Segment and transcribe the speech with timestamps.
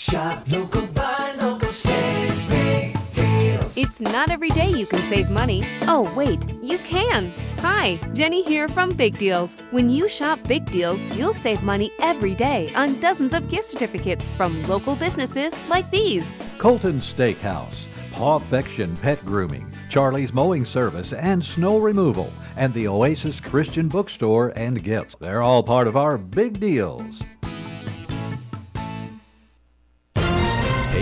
[0.00, 3.76] Shop local, buy local, save big deals.
[3.76, 5.62] It's not every day you can save money.
[5.82, 7.30] Oh, wait, you can.
[7.58, 9.58] Hi, Jenny here from Big Deals.
[9.72, 14.30] When you shop Big Deals, you'll save money every day on dozens of gift certificates
[14.38, 16.32] from local businesses like these.
[16.56, 23.86] Colton Steakhouse, Pawfection Pet Grooming, Charlie's Mowing Service, and Snow Removal, and the Oasis Christian
[23.86, 25.16] Bookstore and Gifts.
[25.20, 27.20] They're all part of our big deals.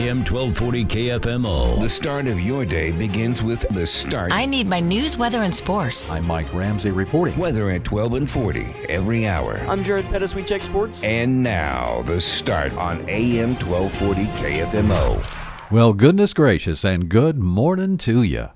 [0.09, 1.79] AM 1240 KFMO.
[1.83, 4.33] The start of your day begins with the start.
[4.33, 6.11] I need my news, weather, and sports.
[6.11, 7.39] I'm Mike Ramsey reporting.
[7.39, 9.59] Weather at 12 and 40 every hour.
[9.69, 10.35] I'm Jared Pettis.
[10.35, 11.05] We check sports.
[11.05, 15.71] And now, the start on AM 1240 KFMO.
[15.71, 18.49] Well, goodness gracious, and good morning to you.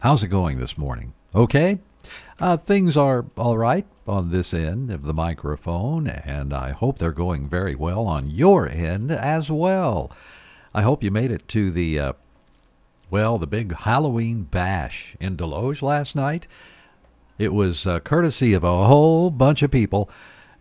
[0.00, 1.12] How's it going this morning?
[1.36, 1.78] Okay?
[2.40, 7.12] Uh, things are all right on this end of the microphone, and I hope they're
[7.12, 10.10] going very well on your end as well.
[10.72, 12.12] I hope you made it to the, uh,
[13.10, 16.46] well, the big Halloween bash in Desloge last night.
[17.38, 20.08] It was uh, courtesy of a whole bunch of people,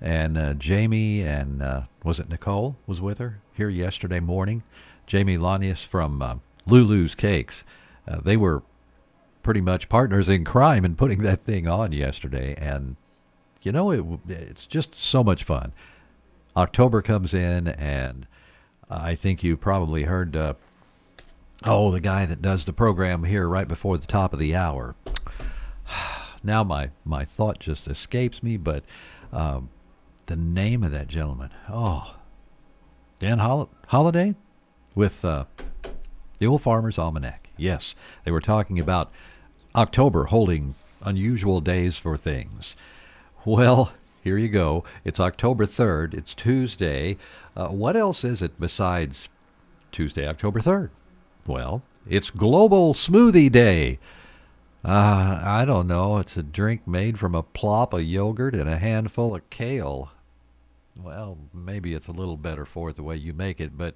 [0.02, 4.64] and uh, Jamie and uh, was it Nicole was with her here yesterday morning.
[5.06, 6.36] Jamie Lanius from uh,
[6.66, 7.64] Lulu's Cakes.
[8.08, 8.64] Uh, they were
[9.44, 12.96] pretty much partners in crime in putting that thing on yesterday, and
[13.62, 15.74] you know it, it's just so much fun.
[16.56, 18.26] October comes in, and
[18.90, 20.54] I think you probably heard, uh,
[21.64, 24.96] oh, the guy that does the program here right before the top of the hour.
[26.44, 28.84] now my, my thought just escapes me, but
[29.32, 29.70] um,
[30.26, 32.16] the name of that gentleman, oh,
[33.20, 34.36] Dan Holl- Holiday
[34.96, 35.46] with uh,
[36.40, 37.50] the Old Farmer's Almanac.
[37.58, 39.12] Yes, they were talking about
[39.76, 42.76] October holding unusual days for things.
[43.46, 44.84] Well, here you go.
[45.06, 46.14] It's October 3rd.
[46.14, 47.18] It's Tuesday.
[47.60, 49.28] Uh, what else is it besides
[49.92, 50.92] Tuesday, October 3rd?
[51.46, 54.00] Well, it's Global Smoothie Day.
[54.82, 56.20] Uh, I don't know.
[56.20, 60.10] It's a drink made from a plop of yogurt and a handful of kale.
[60.96, 63.94] Well, maybe it's a little better for it the way you make it, but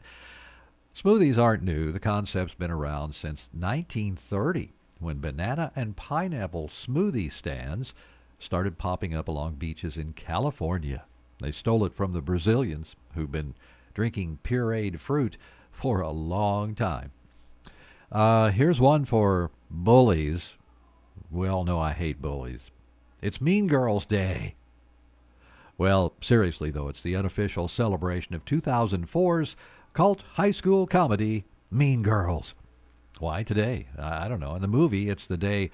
[0.93, 1.93] smoothies aren't new.
[1.93, 7.93] The concept's been around since 1930 when banana and pineapple smoothie stands
[8.39, 11.05] started popping up along beaches in California.
[11.43, 13.53] They stole it from the Brazilians who've been
[13.93, 15.35] drinking pureed fruit
[15.73, 17.11] for a long time.
[18.09, 20.55] Uh, here's one for bullies.
[21.29, 22.71] We all know I hate bullies.
[23.21, 24.55] It's Mean Girls Day.
[25.77, 29.57] Well, seriously, though, it's the unofficial celebration of 2004's
[29.91, 32.55] cult high school comedy, Mean Girls.
[33.19, 33.87] Why today?
[33.99, 34.55] I don't know.
[34.55, 35.71] In the movie, it's the day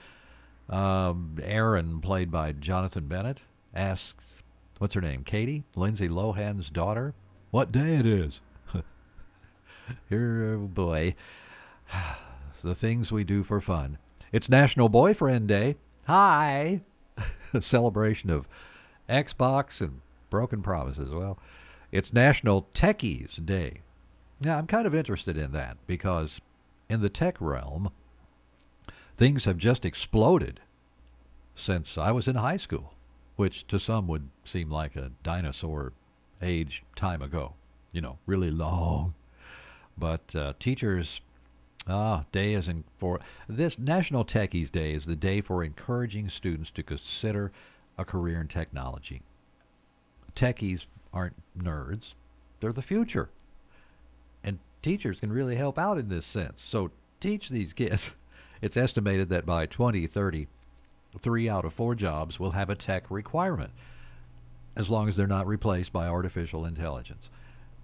[0.68, 3.41] um, Aaron, played by Jonathan Bennett,
[3.75, 4.24] asks,
[4.79, 5.23] what's her name?
[5.23, 5.63] Cady?
[5.75, 7.13] Lindsay Lohan's daughter?
[7.51, 8.41] What day it is?
[10.09, 11.16] Here, oh boy.
[12.63, 13.97] the things we do for fun.
[14.31, 15.75] It's National Boyfriend Day.
[16.07, 16.81] Hi!
[17.53, 18.47] A celebration of
[19.09, 21.09] Xbox and broken promises.
[21.09, 21.40] Well,
[21.91, 23.81] it's National Techies Day.
[24.41, 26.40] Now, I'm kind of interested in that because
[26.90, 27.91] in the tech realm,
[29.17, 30.61] things have just exploded
[31.56, 32.94] since I was in high school,
[33.40, 35.94] which to some would seem like a dinosaur
[36.42, 37.54] age time ago,
[37.94, 39.14] you know, really long.
[39.98, 41.22] But uh, teachers,
[41.88, 46.70] ah, day is in for this National Techies Day is the day for encouraging students
[46.72, 47.54] to consider
[47.98, 49.22] a career in technology.
[50.36, 52.16] Techies aren't nerds;
[52.59, 53.30] they're the future,
[54.44, 56.59] and teachers can really help out in this sense.
[56.68, 58.16] So teach these kids.
[58.62, 60.50] It's estimated that by 2030,
[61.17, 63.72] three out of four jobs will have a tech requirement,
[64.76, 67.29] as long as they're not replaced by artificial intelligence.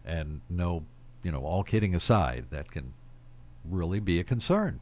[0.06, 0.86] And no,
[1.24, 2.94] you know, all kidding aside, that can
[3.64, 4.80] really be a concern.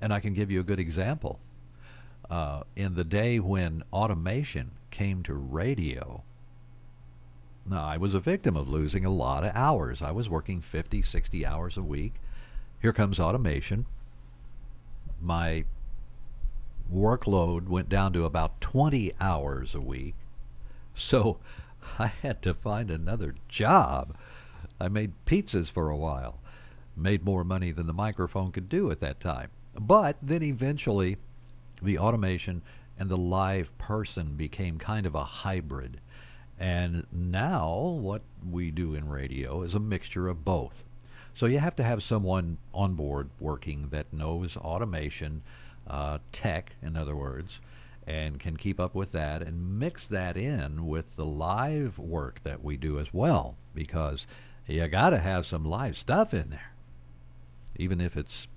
[0.00, 1.38] And I can give you a good example.
[2.28, 6.22] Uh, in the day when automation came to radio,
[7.66, 10.02] now, I was a victim of losing a lot of hours.
[10.02, 12.14] I was working 50, 60 hours a week.
[12.80, 13.86] Here comes automation
[15.20, 15.64] my
[16.92, 20.14] workload went down to about 20 hours a week.
[20.94, 21.38] So
[21.98, 24.16] I had to find another job.
[24.80, 26.40] I made pizzas for a while.
[26.96, 29.50] Made more money than the microphone could do at that time.
[29.78, 31.16] But then eventually,
[31.82, 32.62] the automation
[32.98, 36.00] and the live person became kind of a hybrid.
[36.58, 40.84] And now, what we do in radio is a mixture of both.
[41.34, 45.42] So you have to have someone on board working that knows automation,
[45.86, 47.60] uh, tech, in other words,
[48.06, 52.62] and can keep up with that and mix that in with the live work that
[52.62, 54.26] we do as well, because
[54.66, 56.72] you got to have some live stuff in there.
[57.76, 58.48] Even if it's,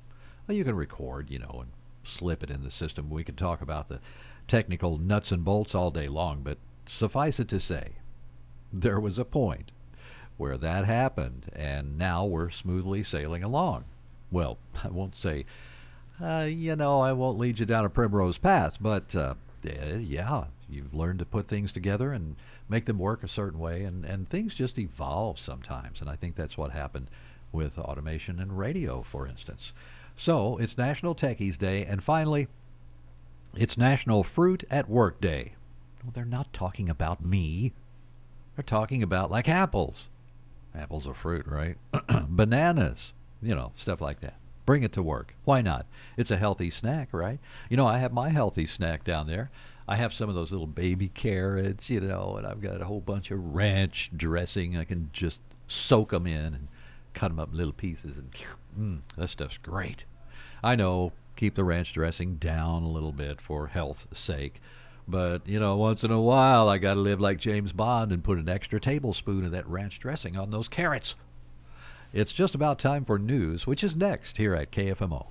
[0.47, 1.71] well, you can record, you know, and
[2.03, 3.09] slip it in the system.
[3.09, 3.99] We can talk about the
[4.47, 7.93] technical nuts and bolts all day long, but suffice it to say,
[8.71, 9.71] there was a point
[10.37, 13.85] where that happened, and now we're smoothly sailing along.
[14.31, 15.45] Well, I won't say,
[16.21, 20.45] uh, you know, I won't lead you down a primrose path, but uh, eh, yeah,
[20.69, 22.35] you've learned to put things together and
[22.69, 26.35] make them work a certain way, and, and things just evolve sometimes, and I think
[26.35, 27.09] that's what happened
[27.51, 29.73] with automation and radio, for instance.
[30.15, 32.47] So it's National Techies Day, and finally,
[33.55, 35.53] it's National Fruit at Work Day.
[36.03, 37.73] Well, they're not talking about me.
[38.55, 40.09] They're talking about like apples.
[40.75, 41.77] Apples are fruit, right?
[42.27, 44.35] Bananas, you know, stuff like that.
[44.65, 45.35] Bring it to work.
[45.43, 45.85] Why not?
[46.17, 47.39] It's a healthy snack, right?
[47.69, 49.51] You know, I have my healthy snack down there.
[49.87, 53.01] I have some of those little baby carrots, you know, and I've got a whole
[53.01, 54.77] bunch of ranch dressing.
[54.77, 56.67] I can just soak them in and
[57.13, 58.31] cut them up in little pieces, and
[58.79, 60.05] mm, that stuff's great.
[60.63, 64.61] I know, keep the ranch dressing down a little bit for health's sake.
[65.05, 68.23] But, you know, once in a while, I got to live like James Bond and
[68.23, 71.15] put an extra tablespoon of that ranch dressing on those carrots.
[72.13, 75.25] It's just about time for news, which is next here at KFMO.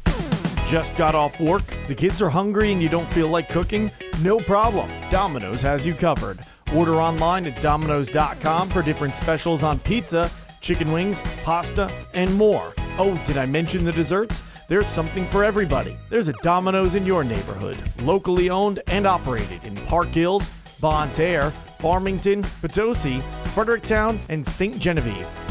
[0.67, 1.63] Just got off work?
[1.87, 3.89] The kids are hungry and you don't feel like cooking?
[4.21, 4.91] No problem.
[5.09, 6.41] Domino's has you covered.
[6.75, 10.29] Order online at Domino's.com for different specials on pizza,
[10.61, 12.73] chicken wings, pasta, and more.
[12.99, 14.43] Oh, did I mention the desserts?
[14.67, 15.97] There's something for everybody.
[16.11, 20.51] There's a Domino's in your neighborhood, locally owned and operated in Park Hills,
[20.81, 23.21] Bonne Terre, Farmington, Potosi,
[23.55, 24.81] Fredericktown, and St.
[24.81, 25.29] Genevieve.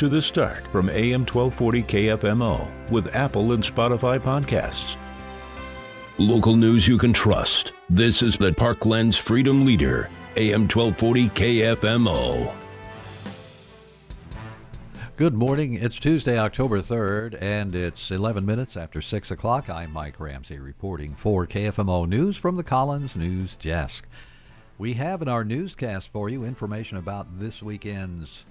[0.00, 4.96] to The Start from AM 1240 KFMO with Apple and Spotify podcasts.
[6.16, 7.72] Local news you can trust.
[7.90, 12.50] This is the Parkland's Freedom Leader, AM 1240 KFMO.
[15.18, 15.74] Good morning.
[15.74, 19.68] It's Tuesday, October 3rd, and it's 11 minutes after 6 o'clock.
[19.68, 24.06] I'm Mike Ramsey reporting for KFMO News from the Collins News Desk.
[24.78, 28.46] We have in our newscast for you information about this weekend's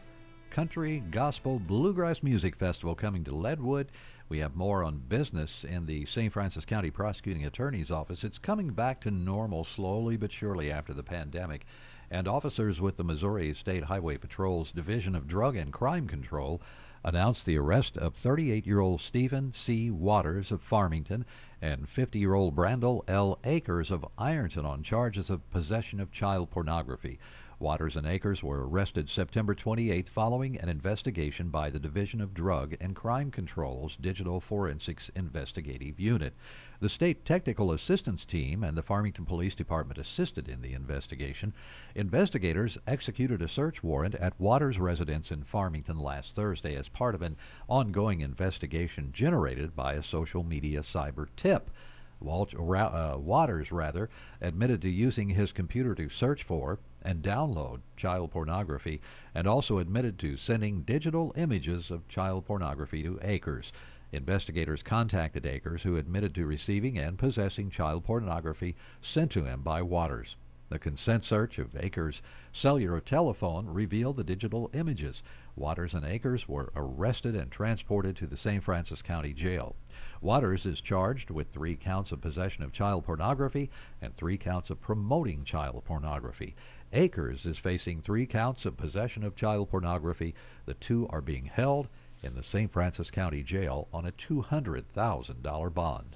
[0.50, 3.88] Country Gospel Bluegrass Music Festival coming to Leadwood.
[4.28, 6.34] We have more on business in the St.
[6.34, 8.24] Francois County Prosecuting Attorney's Office.
[8.24, 11.66] It's coming back to normal slowly but surely after the pandemic
[12.10, 16.62] and officers with the Missouri State Highway Patrol's Division of Drug and Crime Control
[17.04, 19.90] announced the arrest of 38-year-old Stephen C.
[19.90, 21.26] Waters of Farmington
[21.62, 23.40] and 50-year-old Brandel L.
[23.44, 27.20] Akers of Ironton on charges of possession of child pornography.
[27.60, 32.74] Waters and Akers were arrested September 28th following an investigation by the Division of Drug
[32.80, 36.34] and Crime Control's Digital Forensics Investigative Unit.
[36.80, 41.54] The state technical assistance team and the Farmington Police Department assisted in the investigation.
[41.96, 47.22] Investigators executed a search warrant at Waters' residence in Farmington last Thursday as part of
[47.22, 47.36] an
[47.68, 51.70] ongoing investigation generated by a social media cyber tip.
[52.26, 54.10] Uh, Waters rather
[54.42, 59.02] admitted to using his computer to search for and download child pornography
[59.34, 63.72] and also admitted to sending digital images of child pornography to Akers.
[64.12, 69.82] Investigators contacted Akers, who admitted to receiving and possessing child pornography sent to him by
[69.82, 70.36] Waters.
[70.70, 72.22] The consent search of Akers'
[72.54, 75.24] cellular telephone revealed the digital images.
[75.56, 78.64] Waters and Akers were arrested and transported to the St.
[78.64, 79.76] Francois County Jail.
[80.22, 84.80] Waters is charged with three counts of possession of child pornography and three counts of
[84.80, 86.56] promoting child pornography.
[86.92, 90.34] Akers is facing three counts of possession of child pornography.
[90.66, 91.88] The two are being held
[92.24, 92.72] in the St.
[92.72, 96.16] Francois County Jail on a $200,000 bond.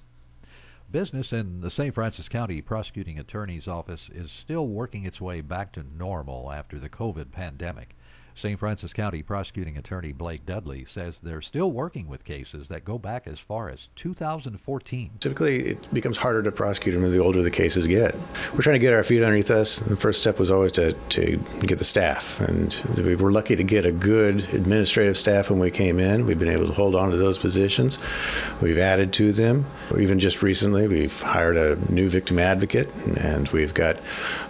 [0.91, 1.93] Business in the St.
[1.93, 6.89] Francois County Prosecuting Attorney's Office is still working its way back to normal after the
[6.89, 7.95] COVID pandemic.
[8.35, 8.59] St.
[8.59, 13.27] Francois County Prosecuting Attorney Blake Dudley says they're still working with cases that go back
[13.27, 15.11] as far as 2014.
[15.19, 18.15] Typically, it becomes harder to prosecute them the older the cases get.
[18.53, 19.79] We're trying to get our feet underneath us.
[19.79, 23.63] The first step was always to, to get the staff, and we were lucky to
[23.63, 26.25] get a good administrative staff when we came in.
[26.25, 27.99] We've been able to hold on to those positions.
[28.61, 29.67] We've added to them.
[29.97, 33.99] Even just recently, we've hired a new victim advocate, and we've got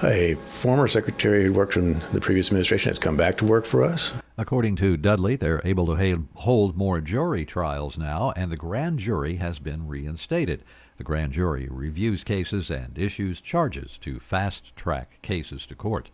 [0.04, 3.82] a former secretary who worked from the previous administration has come back to work for
[3.82, 4.14] us.
[4.38, 9.00] According to Dudley, they're able to ha- hold more jury trials now, and the grand
[9.00, 10.64] jury has been reinstated.
[10.98, 16.12] The grand jury reviews cases and issues charges to fast track cases to court.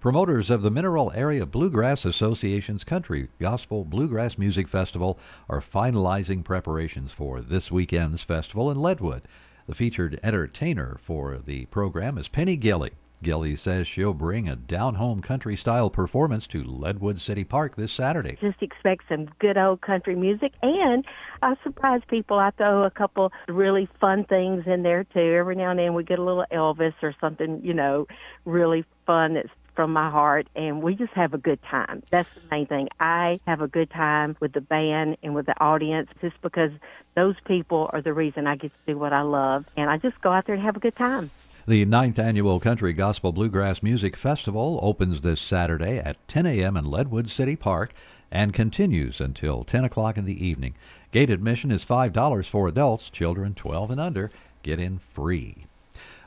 [0.00, 5.16] Promoters of the Mineral Area Bluegrass Association's Country Gospel Bluegrass Music Festival
[5.48, 9.22] are finalizing preparations for this weekend's festival in Leadwood.
[9.68, 12.94] The featured entertainer for the program is Penny Gilley.
[13.22, 17.92] Gilley says she'll bring a down home country style performance to Leadwood City Park this
[17.92, 18.36] Saturday.
[18.40, 21.04] Just expect some good old country music and
[21.42, 22.38] I surprise people.
[22.38, 25.20] I throw a couple really fun things in there too.
[25.20, 28.06] Every now and then we get a little Elvis or something, you know,
[28.44, 32.02] really fun that's from my heart and we just have a good time.
[32.10, 32.88] That's the main thing.
[32.98, 36.72] I have a good time with the band and with the audience just because
[37.14, 40.20] those people are the reason I get to do what I love and I just
[40.22, 41.30] go out there and have a good time.
[41.68, 46.76] The ninth annual Country Gospel Bluegrass Music Festival opens this Saturday at 10 a.m.
[46.76, 47.90] in Leadwood City Park
[48.30, 50.76] and continues until 10 o'clock in the evening.
[51.10, 53.10] Gate admission is $5 for adults.
[53.10, 54.30] Children 12 and under
[54.62, 55.66] get in free.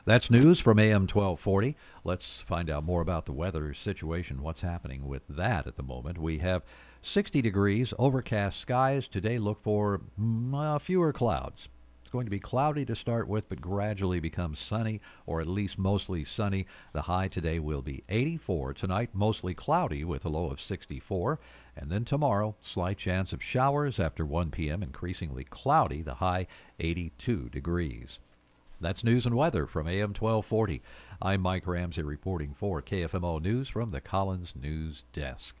[0.04, 1.74] That's news from AM 1240.
[2.04, 6.18] Let's find out more about the weather situation, what's happening with that at the moment.
[6.18, 6.64] We have
[7.00, 9.08] 60 degrees, overcast skies.
[9.08, 11.68] Today, look for mm, uh, fewer clouds.
[12.10, 15.78] It's going to be cloudy to start with, but gradually become sunny, or at least
[15.78, 16.66] mostly sunny.
[16.92, 18.74] The high today will be 84.
[18.74, 21.38] Tonight, mostly cloudy with a low of 64.
[21.76, 26.48] And then tomorrow, slight chance of showers after 1 p.m., increasingly cloudy, the high
[26.80, 28.18] 82 degrees.
[28.80, 30.82] That's news and weather from AM 1240.
[31.22, 35.54] I'm Mike Ramsey reporting for KFMO News from the Collins News Desk.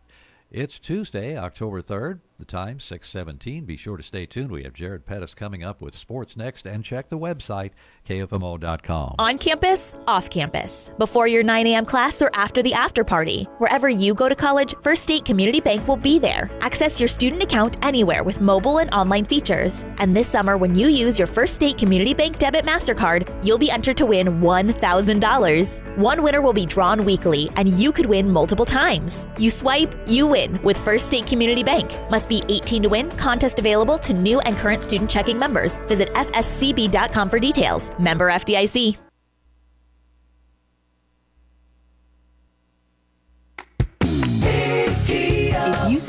[0.50, 2.18] It's Tuesday, October 3rd.
[2.40, 3.66] The time 6:17.
[3.66, 4.50] Be sure to stay tuned.
[4.50, 7.72] We have Jared Pettis coming up with sports next and check the website
[8.08, 9.16] kfmo.com.
[9.18, 11.84] On campus, off campus, before your 9 a.m.
[11.84, 13.44] class or after the after party.
[13.58, 16.50] Wherever you go to college, First State Community Bank will be there.
[16.62, 19.84] Access your student account anywhere with mobile and online features.
[19.98, 23.70] And this summer, when you use your First State Community Bank debit MasterCard, you'll be
[23.70, 25.98] entered to win $1,000.
[25.98, 29.28] One winner will be drawn weekly, and you could win multiple times.
[29.38, 31.92] You swipe, you win with First State Community Bank.
[32.10, 33.10] Must be 18 to win.
[33.18, 35.76] Contest available to new and current student checking members.
[35.88, 37.90] Visit fscb.com for details.
[37.98, 39.09] Member FDIC.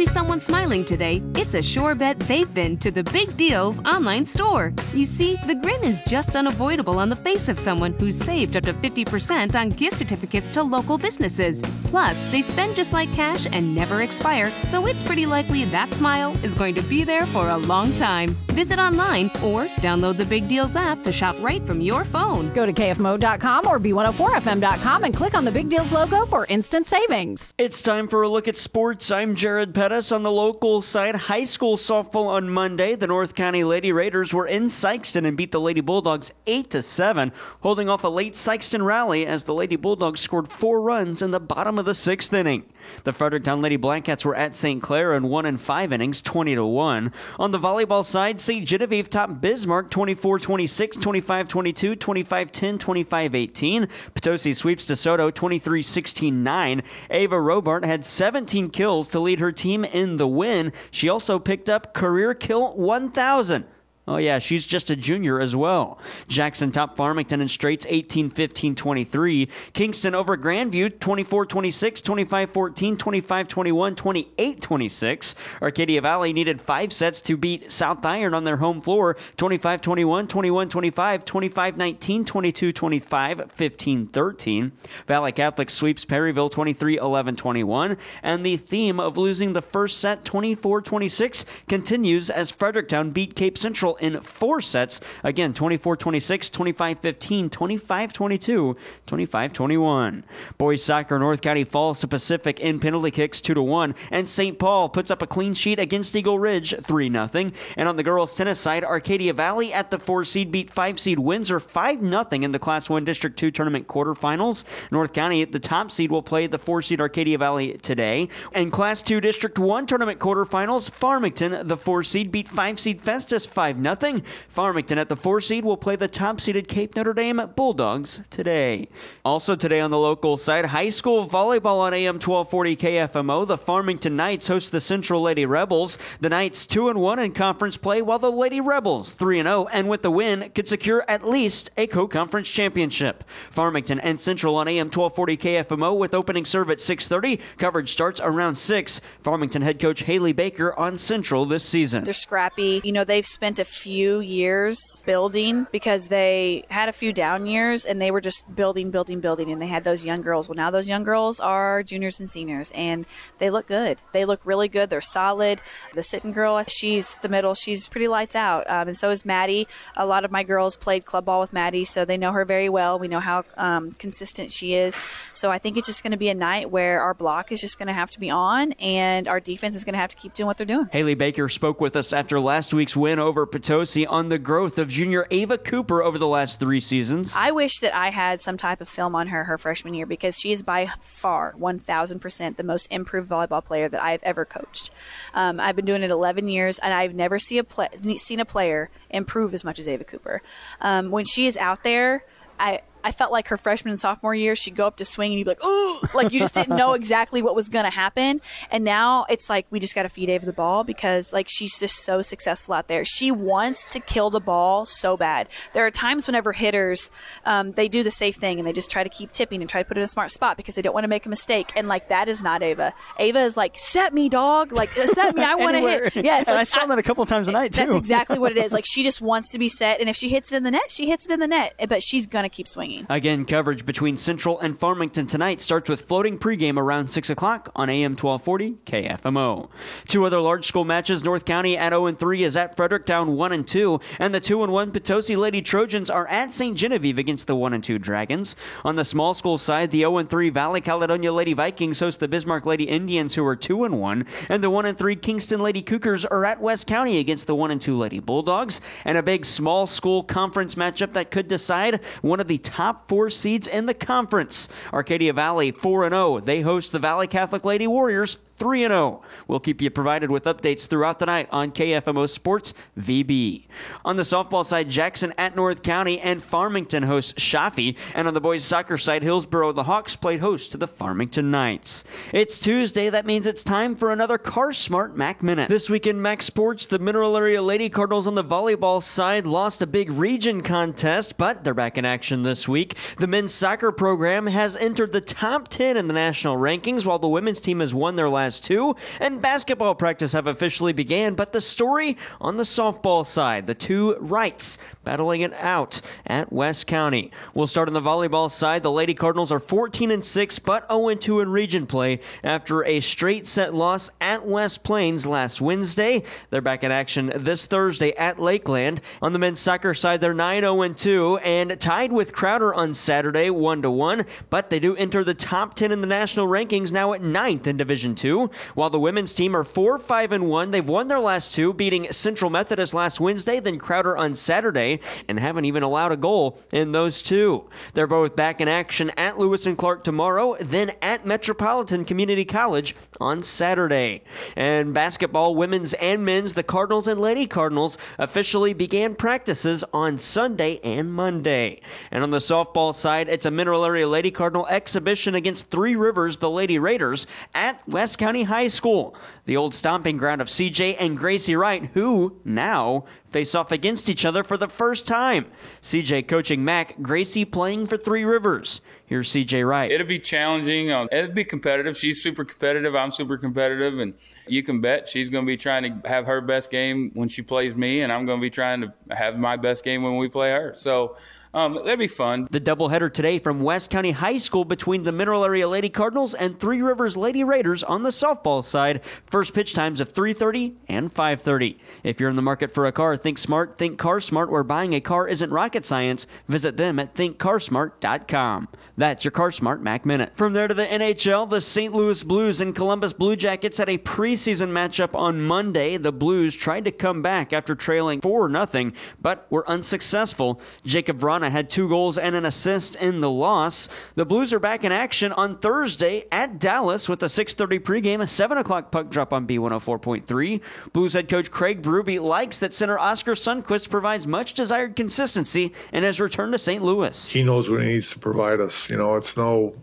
[0.02, 4.26] See someone smiling today, it's a sure bet they've been to the Big Deals online
[4.26, 4.74] store.
[4.96, 8.64] You see, the grin is just unavoidable on the face of someone who's saved up
[8.64, 11.62] to 50% on gift certificates to local businesses.
[11.84, 16.32] Plus, they spend just like cash and never expire, so it's pretty likely that smile
[16.44, 18.36] is going to be there for a long time.
[18.52, 22.54] Visit online or download the Big Deals app to shop right from your phone.
[22.54, 27.54] Go to KFMO.com or B104FM.com and click on the Big Deals logo for instant savings.
[27.58, 29.10] It's time for a look at sports.
[29.10, 31.16] I'm Jared Pettis on the local side.
[31.16, 32.96] High school softball on Monday.
[32.96, 36.84] The North County Lady Raiders were in Sikeston and beat the Lady Bulldogs 8 to
[36.84, 37.32] 7,
[37.62, 41.40] holding off a late Sikeston rally as the Lady Bulldogs scored four runs in the
[41.40, 42.66] bottom of the sixth inning.
[43.04, 44.82] The Fredericktown Lady Blackcats were at St.
[44.82, 47.14] Clair and won in five innings, 20 to 1.
[47.40, 48.66] On the volleyball side, St.
[48.66, 53.88] Genevieve topped Bismarck 24 26, 25 22, 25 10, 25 18.
[54.16, 56.84] Potosi sweeps DeSoto 23 16 9.
[57.12, 60.74] Ava Robart had 17 kills to lead her team in the win.
[60.90, 63.66] She also picked up career kill 1000.
[64.08, 66.00] Oh, yeah, she's just a junior as well.
[66.28, 69.48] Jackson top Farmington in straights 18 15 23.
[69.74, 75.36] Kingston over Grandview 24 26, 25 14, 25 21, 28 26.
[75.62, 80.28] Arcadia Valley needed five sets to beat South Iron on their home floor 25 21,
[80.28, 84.72] 21 25, 25 19, 22 25, 15 13.
[85.06, 87.98] Valley Catholic sweeps Perryville 23 11 21.
[88.24, 93.60] And the theme of losing the first set 24 26 continues as Fredericktown beat Cape
[93.60, 95.00] Central in four sets.
[95.24, 100.24] Again, 24 26, 25 15, 25 22, 25 21.
[100.58, 104.60] Boys soccer, North County falls to Pacific in penalty kicks 2 to 1, and St.
[104.60, 107.52] Paul puts up a clean sheet against Eagle Ridge 3 0.
[107.78, 111.20] And on the girls' tennis side, Arcadia Valley at the 4 seed beat 5 seed
[111.20, 114.64] Windsor 5 0 in the Class 1 District 2 tournament quarterfinals.
[114.92, 118.30] North County, the top seed, will play the 4 seed Arcadia Valley today.
[118.54, 123.46] And Class 2 District 1 tournament quarterfinals, Farmington, the 4 seed, beat 5 seed Festus
[123.46, 124.22] 5 0.
[124.50, 128.88] Farmington at the 4 seed will play the top seeded Cape Notre Dame Bulldogs today.
[129.24, 133.48] Also today on the local side, high school volleyball on AM 1240 KFMO.
[133.48, 135.98] The Farmington Knights host the Central Lady Rebels.
[136.20, 139.68] The Knights 2 and 1 in conference play, while the Lady Rebels 3 and 0,
[139.72, 143.24] and with the win could secure at least a co-conference championship.
[143.50, 147.40] Farmington and Central on AM 1240 KFMO with opening serve at 6:30.
[147.58, 149.02] Coverage starts around 6.
[149.22, 152.04] Farmington head coach Haley Baker on Central this season.
[152.04, 152.82] They're scrappy.
[152.84, 157.86] You know, they've spent a few years building because they had a few down years
[157.86, 160.50] and they were just building, building, building, and they had those young girls.
[160.50, 163.06] Well, now those young girls are juniors and seniors, and
[163.40, 164.00] they look good.
[164.12, 164.90] They look really good.
[164.90, 165.62] They're solid.
[165.94, 167.54] The sitting girl, she's the middle.
[167.54, 169.68] She's pretty lights out, um, and so is Maddie.
[169.96, 172.70] A lot of my girls played club ball with Maddie, so they know her very
[172.70, 173.00] well.
[173.00, 175.02] We know how um, consistent she is.
[175.34, 177.78] So I think it's just going to be a night where our block is just
[177.78, 180.34] going to have to be on, and our defense is going to have to keep
[180.34, 180.90] doing what they're doing.
[180.92, 184.90] Haley Baker spoke with us after last week's win over Potosi on the growth of
[184.90, 187.36] junior Ava Cooper over the last three seasons.
[187.38, 190.36] I wish that I had some type of film on her her freshman year because
[190.40, 194.90] she is by far 1000% the most improved volleyball player that I've ever coached.
[195.36, 198.46] Um, I've been doing it 11 years and I've never see a play, seen a
[198.46, 200.42] player improve as much as Ava Cooper.
[200.82, 202.24] Um, when she is out there,
[202.60, 205.40] I, I felt like her freshman and sophomore year, she'd go up to swing and
[205.40, 208.42] you'd be like, ooh, like you just didn't know exactly what was going to happen.
[208.70, 211.80] And now it's like, we just got to feed Ava the ball because like she's
[211.80, 213.06] just so successful out there.
[213.06, 215.48] She wants to kill the ball so bad.
[215.74, 217.12] There are times whenever hitters,
[217.46, 219.82] um, they do the safe thing and they just try to keep tipping and try
[219.82, 221.72] to put it in a smart spot because they don't want to make a mistake.
[221.76, 222.94] And like, that is not Ava.
[223.18, 224.72] Ava is like, set me, dog.
[224.72, 225.44] Like, set me.
[225.44, 226.16] I want to hit.
[226.22, 226.48] Yes.
[226.48, 227.86] and like, I saw that a couple times a night too.
[227.86, 228.72] that's exactly what it is.
[228.82, 230.00] Like, she just wants to be set.
[230.00, 231.76] And if she hits it in the net, she hits it in the net.
[231.90, 232.91] But she's going to keep swinging.
[233.10, 237.90] Again, coverage between Central and Farmington tonight starts with floating pregame around 6 o'clock on
[237.90, 239.70] AM 1240 KFMO.
[240.08, 243.68] Two other large school matches North County at 0 3 is at Fredericktown 1 and
[243.68, 246.78] 2, and the 2 and 1 Potosi Lady Trojans are at St.
[246.78, 248.56] Genevieve against the 1 and 2 Dragons.
[248.84, 252.28] On the small school side, the 0 and 3 Valley Caledonia Lady Vikings host the
[252.28, 255.82] Bismarck Lady Indians, who are 2 and 1, and the 1 and 3 Kingston Lady
[255.82, 259.46] Cougars are at West County against the 1 and 2 Lady Bulldogs, and a big
[259.46, 263.94] small school conference matchup that could decide one of the top four seeds in the
[263.94, 264.68] conference.
[264.92, 266.40] Arcadia Valley 4 0.
[266.40, 269.24] They host the Valley Catholic Lady Warriors 3 0.
[269.48, 273.66] We'll keep you provided with updates throughout the night on KFMO Sports VB.
[274.06, 277.98] On the softball side, Jackson at North County and Farmington hosts Shafi.
[278.14, 282.04] And on the boys soccer side, Hillsboro, the Hawks played host to the Farmington Knights.
[282.32, 283.10] It's Tuesday.
[283.10, 285.68] That means it's time for another Car Smart Mac Minute.
[285.68, 289.82] This week in Mac Sports, the Mineral Area Lady Cardinals on the volleyball side lost
[289.82, 292.96] a big region contest, but they're back in action this week.
[293.18, 297.28] The men's soccer program has entered the top 10 in the national rankings, while the
[297.28, 301.36] women's team has won their last two, and basketball practice have officially began.
[301.36, 306.88] But the story on the softball side, the two Wrights battling it out at West
[306.88, 307.32] County.
[307.54, 308.84] We'll start on the volleyball side.
[308.84, 312.84] The Lady Cardinals are 14 and 6, but 0 and 2 in region play after
[312.86, 316.24] a straight set loss at West Plains last Wednesday.
[316.50, 319.02] They're back in action this Thursday at Lakeland.
[319.22, 322.94] On the men's soccer side, they're 9 0 and 2 and tied with Crowder on
[322.94, 327.14] Saturday, 1 1, but they do enter the top 10 in the national rankings now
[327.14, 328.50] at 9th in Division 2.
[328.76, 332.12] While the women's team are 4 5 and 1, they've won their last two, beating
[332.12, 334.91] Central Methodist last Wednesday, then Crowder on Saturday,
[335.28, 337.70] and haven't even allowed a goal in those two.
[337.94, 342.96] They're both back in action at Lewis and Clark tomorrow, then at Metropolitan Community College
[343.20, 344.24] on Saturday.
[344.56, 350.80] And basketball, women's and men's, the Cardinals and Lady Cardinals officially began practices on Sunday
[350.84, 351.82] and Monday.
[352.10, 356.38] And on the softball side, it's a Mineral Area Lady Cardinal exhibition against Three Rivers,
[356.38, 361.18] the Lady Raiders, at West County High School, the old stomping ground of CJ and
[361.18, 365.46] Gracie Wright, who now face off against each other for the first time.
[365.84, 368.82] CJ coaching Mac, Gracie playing for Three Rivers.
[369.06, 369.92] Here's CJ Wright.
[369.92, 370.90] It'll be challenging.
[370.90, 371.96] Uh, it'll be competitive.
[371.96, 372.96] She's super competitive.
[372.96, 374.00] I'm super competitive.
[374.00, 374.16] And
[374.48, 377.44] you can bet she's going to be trying to have her best game when she
[377.44, 380.28] plays me, and I'm going to be trying to have my best game when we
[380.28, 380.74] play her.
[380.76, 381.16] So
[381.54, 382.48] um, that'd be fun.
[382.50, 386.60] The doubleheader today from West County High School between the Mineral Area Lady Cardinals and
[386.60, 389.04] Three Rivers Lady Raiders on the softball side.
[389.26, 391.78] First pitch times of 3:30 and 5:30.
[392.04, 394.94] If you're in the market for a car, think smart, think Car Smart, where buying
[394.94, 396.26] a car isn't rocket science.
[396.48, 398.68] Visit them at thinkcarsmart.com.
[398.98, 400.36] That's your Car Smart Mac Minute.
[400.36, 401.94] From there to the NHL, the St.
[401.94, 405.98] Louis Blues and Columbus Blue Jackets had a preseason matchup on Monday.
[405.98, 410.62] The Blues tried to come back after trailing 4 0, but were unsuccessful.
[410.86, 413.90] Jakub Vrana had two goals and an assist in the loss.
[414.16, 418.28] The Blues are back in action on Thursday at Dallas with a 6:30 pregame, a
[418.28, 420.62] 7 o'clock puck drop on B104.3.
[420.94, 426.06] Blues head coach Craig Berube likes that center Oskar Sundqvist provides much desired consistency and
[426.06, 426.84] has returned to St.
[426.84, 427.30] Louis.
[427.30, 428.90] He knows what he needs to provide us.
[428.90, 429.74] You know, it's no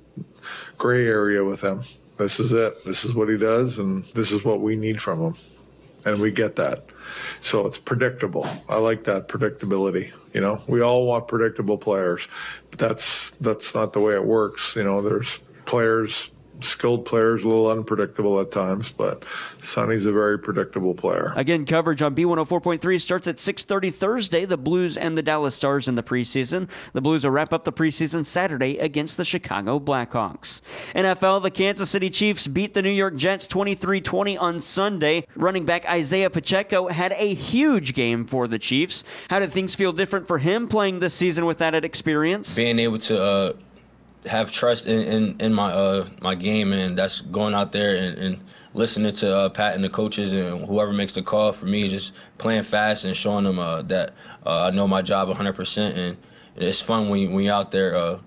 [0.77, 1.83] gray area with him.
[2.16, 2.85] This is it.
[2.85, 5.35] This is what he does, and this is what we need from him.
[6.05, 6.85] And we get that.
[7.40, 8.47] So it's predictable.
[8.68, 10.14] I like that predictability.
[10.35, 12.29] You know, we all want predictable players,
[12.71, 14.77] but that's that's not the way it works.
[14.77, 19.25] You know, there's players skilled players, a little unpredictable at times, but
[19.61, 21.33] Sonny's a very predictable player.
[21.37, 24.44] Again, coverage on B104.3 starts at 6:30 Thursday.
[24.44, 26.68] The Blues and the Dallas Stars in the preseason.
[26.92, 30.61] The Blues will wrap up the preseason Saturday against the Chicago Blackhawks.
[30.94, 35.27] NFL, the Kansas City Chiefs beat the New York Jets 23-20 on Sunday.
[35.37, 39.05] Running back Isaiah Pacheco had a huge game for the Chiefs.
[39.31, 42.57] How did things feel different for him playing this season with that experience?
[42.57, 43.53] Being able to uh
[44.26, 48.18] have trust in, in, in my uh, my game, and that's going out there and,
[48.18, 48.40] and
[48.74, 51.52] listening to uh, Pat and the coaches and whoever makes the call.
[51.52, 55.28] For me, just playing fast and showing them uh, that uh, I know my job
[55.28, 56.16] 100%, and
[56.57, 58.18] it's fun when, when you're out there uh,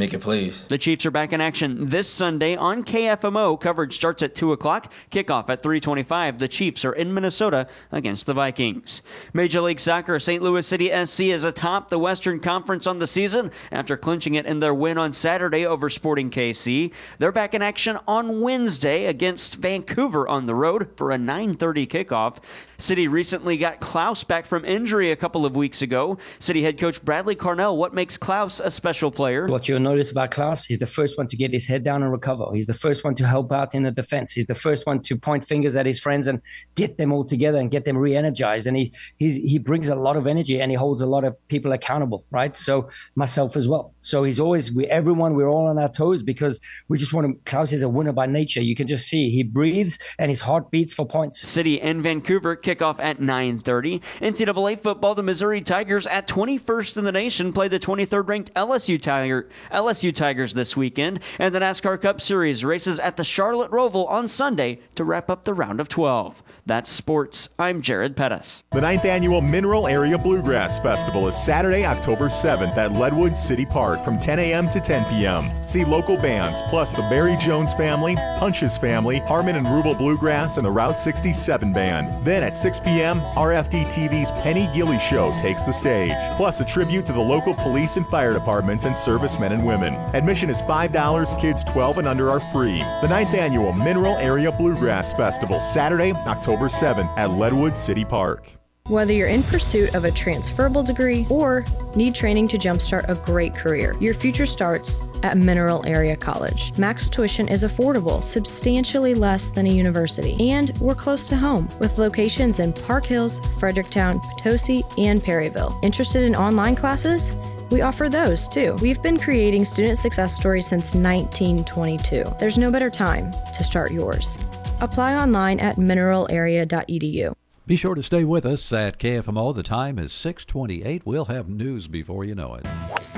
[0.00, 0.64] making plays.
[0.66, 3.60] The Chiefs are back in action this Sunday on KFMO.
[3.60, 4.90] Coverage starts at 2 o'clock.
[5.10, 6.38] Kickoff at 325.
[6.38, 9.02] The Chiefs are in Minnesota against the Vikings.
[9.34, 10.42] Major League Soccer, St.
[10.42, 14.60] Louis City SC is atop the Western Conference on the season after clinching it in
[14.60, 16.92] their win on Saturday over Sporting KC.
[17.18, 22.38] They're back in action on Wednesday against Vancouver on the road for a 9.30 kickoff.
[22.78, 26.16] City recently got Klauss back from injury a couple of weeks ago.
[26.38, 29.46] City head coach Bradley Carnell, what makes Klauss a special player?
[29.46, 32.12] What you'll notice about Klauss, he's the first one to get his head down and
[32.12, 32.46] recover.
[32.54, 34.32] He's the first one to help out in the defense.
[34.32, 36.40] He's the first one to point fingers at his friends and
[36.74, 38.66] get them all together and get them re-energized.
[38.66, 41.72] And he he brings a lot of energy and he holds a lot of people
[41.72, 42.56] accountable, right?
[42.56, 43.94] So myself as well.
[44.00, 47.50] So he's always we everyone we're all on our toes because we just want to.
[47.50, 48.62] Klauss is a winner by nature.
[48.62, 51.40] You can just see he breathes and his heart beats for points.
[51.40, 54.00] City and Vancouver kickoff at 9:30.
[54.20, 59.00] NCAA football, the Missouri Tigers at 21st in the nation play the 23rd ranked LSU
[59.00, 59.48] Tiger
[59.80, 64.28] LSU Tigers this weekend, and the NASCAR Cup Series races at the Charlotte Roval on
[64.28, 66.42] Sunday to wrap up the round of 12.
[66.66, 67.48] That's sports.
[67.58, 68.62] I'm Jared Pettis.
[68.72, 74.04] The ninth annual Mineral Area Bluegrass Festival is Saturday, October 7th at Leadwood City Park
[74.04, 74.68] from 10 a.m.
[74.68, 75.50] to 10 p.m.
[75.66, 80.66] See local bands plus the Barry Jones family, Punches family, Harmon and Rubel Bluegrass, and
[80.66, 82.22] the Route 67 band.
[82.22, 87.06] Then at 6 p.m., RFD TV's Penny Gilley Show takes the stage, plus a tribute
[87.06, 89.94] to the local police and fire departments and servicemen and women.
[90.14, 92.78] Admission is $5, kids 12 and under are free.
[92.78, 98.60] The ninth annual Mineral Area Bluegrass Festival, Saturday, October 7th at Leadwood City Park.
[98.90, 103.54] Whether you're in pursuit of a transferable degree or need training to jumpstart a great
[103.54, 106.76] career, your future starts at Mineral Area College.
[106.76, 111.98] Max tuition is affordable, substantially less than a university, and we're close to home with
[111.98, 115.78] locations in Park Hills, Fredericktown, Potosi, and Perryville.
[115.82, 117.36] Interested in online classes?
[117.70, 118.74] We offer those too.
[118.82, 122.24] We've been creating student success stories since 1922.
[122.38, 124.38] There's no better time to start yours.
[124.80, 127.32] Apply online at mineralarea.edu.
[127.70, 129.54] Be sure to stay with us at KFMO.
[129.54, 131.06] The time is 628.
[131.06, 132.66] We'll have news before you know it.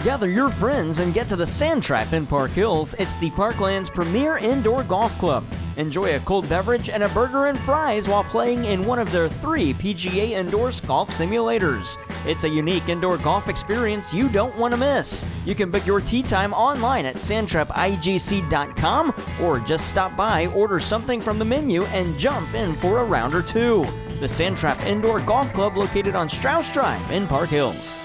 [0.04, 2.92] Gather your friends and get to the Sand Trap in Park Hills.
[2.98, 5.46] It's the Parkland's premier indoor golf club.
[5.78, 9.30] Enjoy a cold beverage and a burger and fries while playing in one of their
[9.30, 11.96] three PGA Indoors golf simulators.
[12.26, 15.24] It's a unique indoor golf experience you don't want to miss.
[15.46, 21.22] You can book your tee time online at sandtrapigc.com or just stop by, order something
[21.22, 23.86] from the menu, and jump in for a round or two.
[24.22, 28.01] The Sandtrap Indoor Golf Club located on Strauss Drive in Park Hills.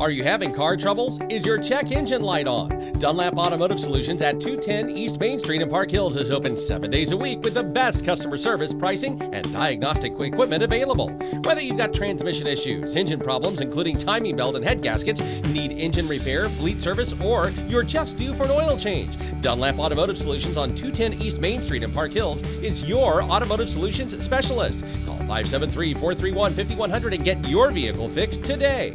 [0.00, 1.18] Are you having car troubles?
[1.28, 2.92] Is your check engine light on?
[3.00, 7.10] Dunlap Automotive Solutions at 210 East Main Street in Park Hills is open seven days
[7.10, 11.08] a week with the best customer service, pricing, and diagnostic equipment available.
[11.42, 16.06] Whether you've got transmission issues, engine problems, including timing belt and head gaskets, need engine
[16.06, 20.76] repair, fleet service, or you're just due for an oil change, Dunlap Automotive Solutions on
[20.76, 24.82] 210 East Main Street in Park Hills is your automotive solutions specialist.
[25.06, 28.94] Call 573 431 5100 and get your vehicle fixed today.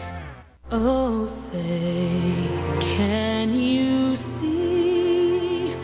[0.73, 2.47] Oh, say,
[2.79, 5.75] can you see?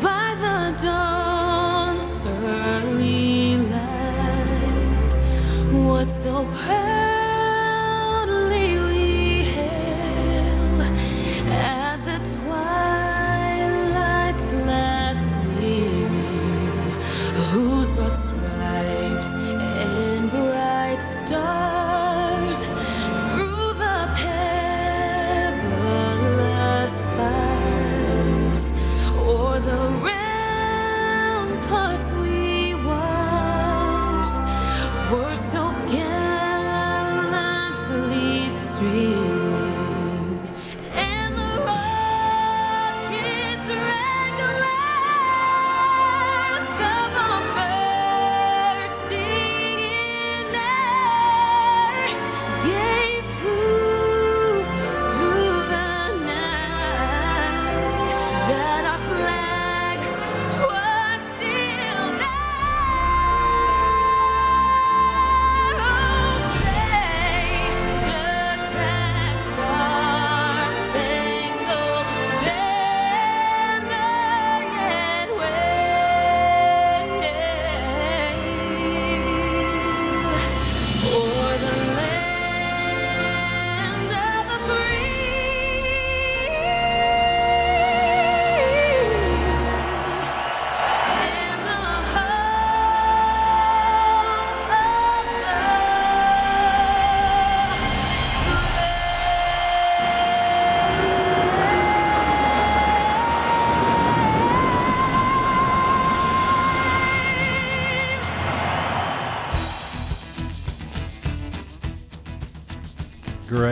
[0.00, 5.14] By the dawn's early light
[5.72, 6.93] what so proudly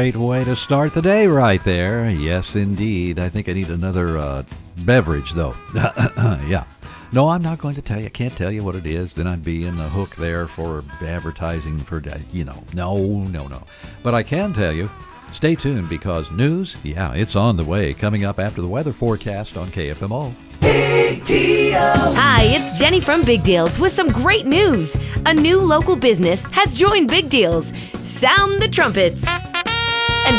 [0.03, 2.11] Great way to start the day right there.
[2.11, 3.21] Yes, indeed.
[3.21, 4.43] I think I need another uh,
[4.79, 5.55] beverage, though.
[5.77, 6.65] yeah.
[7.13, 8.07] No, I'm not going to tell you.
[8.07, 9.13] I can't tell you what it is.
[9.13, 13.47] Then I'd be in the hook there for advertising for, uh, you know, no, no,
[13.47, 13.63] no.
[14.03, 14.91] But I can tell you,
[15.33, 17.95] stay tuned because news, yeah, it's on the way.
[17.95, 20.35] Coming up after the weather forecast on KFMO.
[20.65, 24.97] Hi, it's Jenny from Big Deals with some great news.
[25.27, 27.73] A new local business has joined Big Deals.
[28.03, 29.52] Sound the trumpets.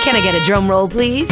[0.04, 1.30] Can I get a drum roll, please?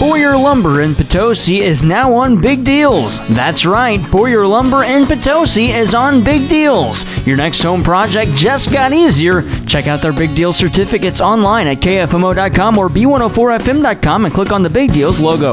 [0.00, 3.20] Boyer Lumber in Potosi is now on Big Deals.
[3.28, 7.04] That's right, Boyer Lumber in Potosi is on Big Deals.
[7.24, 9.42] Your next home project just got easier.
[9.66, 14.70] Check out their Big Deal certificates online at kfmo.com or b104fm.com and click on the
[14.70, 15.52] Big Deals logo.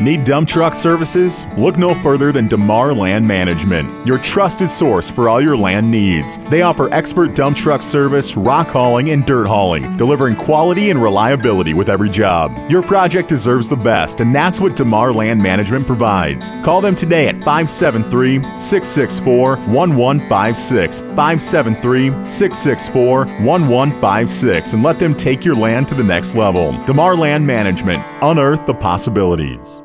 [0.00, 1.48] Need dump truck services?
[1.56, 6.38] Look no further than DeMar Land Management, your trusted source for all your land needs.
[6.50, 11.74] They offer expert dump truck service, rock hauling, and dirt hauling, delivering quality and reliability
[11.74, 12.52] with every job.
[12.70, 16.52] Your project deserves the best, and that's what DeMar Land Management provides.
[16.62, 21.00] Call them today at 573 664 1156.
[21.00, 26.72] 573 664 1156 and let them take your land to the next level.
[26.84, 28.00] DeMar Land Management.
[28.22, 29.82] Unearth the possibilities.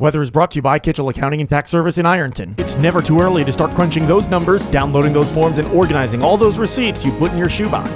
[0.00, 2.54] Weather is brought to you by Kitchell Accounting and Tax Service in Ironton.
[2.56, 6.38] It's never too early to start crunching those numbers, downloading those forms, and organizing all
[6.38, 7.90] those receipts you put in your shoebox.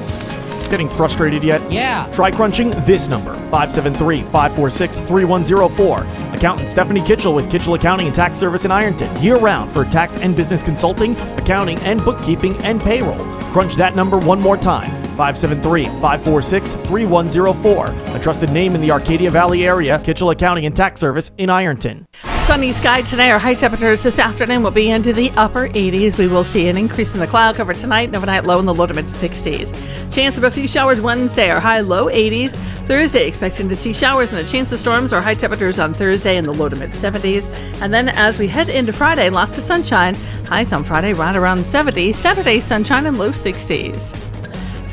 [0.69, 1.63] Getting frustrated yet?
[1.73, 2.07] Yeah.
[2.13, 6.01] Try crunching this number 573 546 3104.
[6.37, 9.19] Accountant Stephanie Kitchell with Kitchell Accounting and Tax Service in Ironton.
[9.23, 13.25] Year round for tax and business consulting, accounting, and bookkeeping and payroll.
[13.45, 18.17] Crunch that number one more time 573 546 3104.
[18.17, 22.07] A trusted name in the Arcadia Valley area, Kitchell Accounting and Tax Service in Ironton.
[22.47, 23.31] Sunny sky today.
[23.31, 26.19] Our high temperatures this afternoon will be into the upper 80s.
[26.19, 28.75] We will see an increase in the cloud cover tonight and overnight low in the
[28.75, 29.73] low to mid 60s.
[30.15, 31.49] Chance of a few showers Wednesday.
[31.49, 32.53] Our high low 80s.
[32.87, 35.15] Thursday expecting to see showers and a chance of storms.
[35.15, 37.49] Our high temperatures on Thursday in the low to mid 70s.
[37.81, 40.15] And then as we head into Friday, lots of sunshine.
[40.45, 42.13] Highs on Friday right around 70.
[42.13, 44.15] Saturday sunshine and low 60s.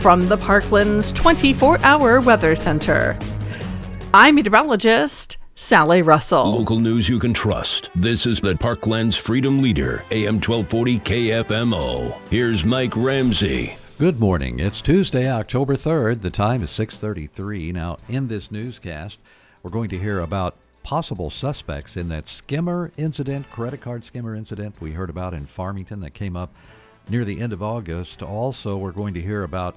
[0.01, 3.19] From the Parklands 24 hour weather center.
[4.15, 6.57] I'm meteorologist Sally Russell.
[6.57, 7.91] Local news you can trust.
[7.95, 12.17] This is the Parklands Freedom Leader, AM 1240 KFMO.
[12.31, 13.77] Here's Mike Ramsey.
[13.99, 14.59] Good morning.
[14.59, 16.23] It's Tuesday, October 3rd.
[16.23, 17.71] The time is 6:33.
[17.71, 19.19] Now, in this newscast,
[19.61, 24.81] we're going to hear about possible suspects in that skimmer incident, credit card skimmer incident
[24.81, 26.51] we heard about in Farmington that came up
[27.09, 28.21] near the end of August.
[28.21, 29.75] Also, we're going to hear about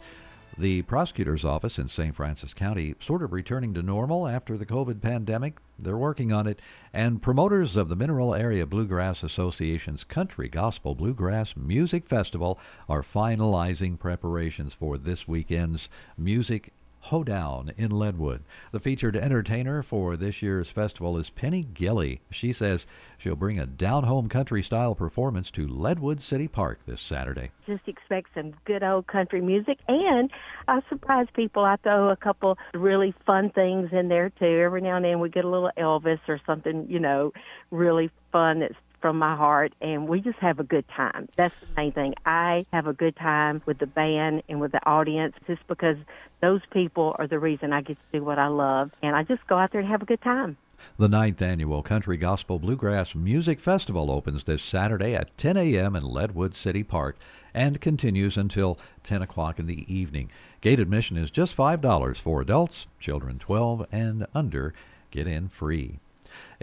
[0.57, 2.15] the prosecutor's office in St.
[2.15, 5.59] Francois County sort of returning to normal after the COVID pandemic.
[5.79, 6.61] They're working on it.
[6.93, 12.59] And promoters of the Mineral Area Bluegrass Association's Country Gospel Bluegrass Music Festival
[12.89, 16.73] are finalizing preparations for this weekend's music
[17.09, 18.45] Hoedown in Leadwood.
[18.73, 22.21] The featured entertainer for this year's festival is Penny Gilley.
[22.31, 22.87] She says
[23.25, 27.53] she'll bring a down home country style performance to Leadwood City Park this Saturday.
[27.67, 30.31] Just expect some good old country music, and
[30.69, 31.65] I surprise people.
[31.65, 34.45] I throw a couple really fun things in there too.
[34.45, 37.33] Every now and then we get a little Elvis or something, you know,
[37.71, 41.29] really fun that's from my heart and we just have a good time.
[41.37, 42.15] That's the main thing.
[42.25, 45.99] I have a good time with the band and with the audience just because
[46.41, 49.47] those people are the reason I get to do what I love and I just
[49.47, 50.57] go out there and have a good time.
[50.97, 55.95] The ninth annual Country Gospel Bluegrass Music Festival opens this Saturday at 10 a.m.
[55.95, 57.19] in Leadwood City Park
[57.53, 60.31] and continues until 10 o'clock in the evening.
[60.63, 62.87] Gate admission is just $5 for adults.
[63.01, 64.73] Children 12 and under
[65.11, 65.99] get in free.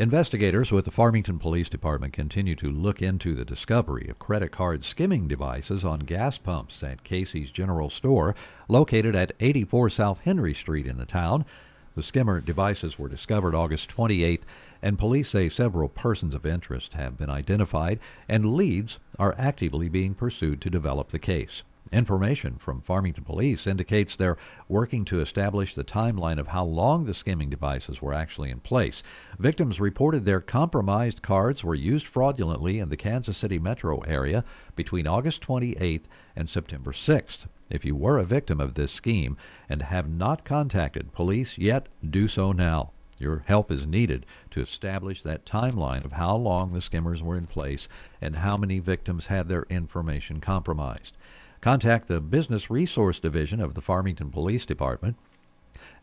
[0.01, 4.83] Investigators with the Farmington Police Department continue to look into the discovery of credit card
[4.83, 8.33] skimming devices on gas pumps at Casey's General Store,
[8.67, 11.45] located at 84 South Henry Street in the town.
[11.93, 14.41] The skimmer devices were discovered August 28th,
[14.81, 20.15] and police say several persons of interest have been identified, and leads are actively being
[20.15, 21.61] pursued to develop the case.
[21.91, 24.37] Information from Farmington Police indicates they're
[24.69, 29.03] working to establish the timeline of how long the skimming devices were actually in place.
[29.37, 34.45] Victims reported their compromised cards were used fraudulently in the Kansas City metro area
[34.77, 37.47] between August 28th and September 6th.
[37.69, 39.35] If you were a victim of this scheme
[39.67, 42.91] and have not contacted police yet, do so now.
[43.19, 47.47] Your help is needed to establish that timeline of how long the skimmers were in
[47.47, 47.87] place
[48.19, 51.15] and how many victims had their information compromised.
[51.61, 55.15] Contact the Business Resource Division of the Farmington Police Department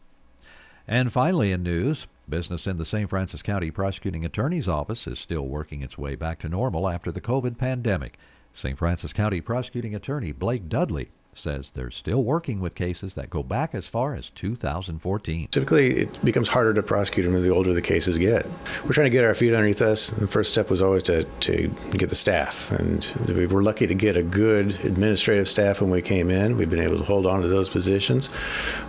[0.88, 3.10] And finally in news, business in the St.
[3.10, 7.21] Francois County Prosecuting Attorney's Office is still working its way back to normal after the
[7.21, 8.19] COVID pandemic.
[8.58, 8.76] St.
[8.76, 13.73] Francois County Prosecuting Attorney Blake Dudley says they're still working with cases that go back
[13.73, 15.47] as far as 2014.
[15.52, 18.45] Typically, it becomes harder to prosecute them as the older the cases get.
[18.84, 20.12] We're trying to get our feet underneath us.
[20.12, 23.95] The first step was always to, to get the staff, and we were lucky to
[23.95, 26.58] get a good administrative staff when we came in.
[26.58, 28.30] We've been able to hold on to those positions.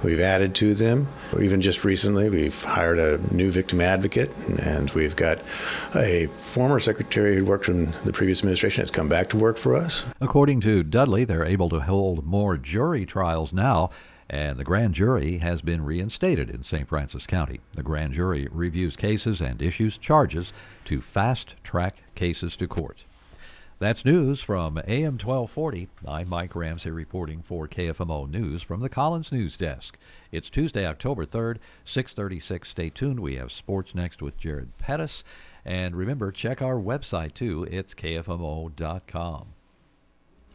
[0.03, 1.09] We've added to them.
[1.41, 5.41] Even just recently, we've hired a new victim advocate, and we've got
[5.95, 9.75] a former secretary who worked in the previous administration has come back to work for
[9.75, 10.07] us.
[10.21, 13.90] According to Dudley, they're able to hold more more jury trials now,
[14.31, 16.88] and the grand jury has been reinstated in St.
[16.88, 17.59] Francois County.
[17.72, 20.53] The grand jury reviews cases and issues charges
[20.85, 23.03] to fast track cases to court.
[23.81, 25.88] That's news from AM 1240.
[26.07, 29.98] I'm Mike Ramsey reporting for KFMO News from the Collins News Desk.
[30.31, 32.68] It's Tuesday, October 3rd, 636.
[32.68, 33.18] Stay tuned.
[33.18, 35.24] We have sports next with Jared Pettis.
[35.64, 37.66] And remember, check our website too.
[37.68, 39.55] It's kfmo.com.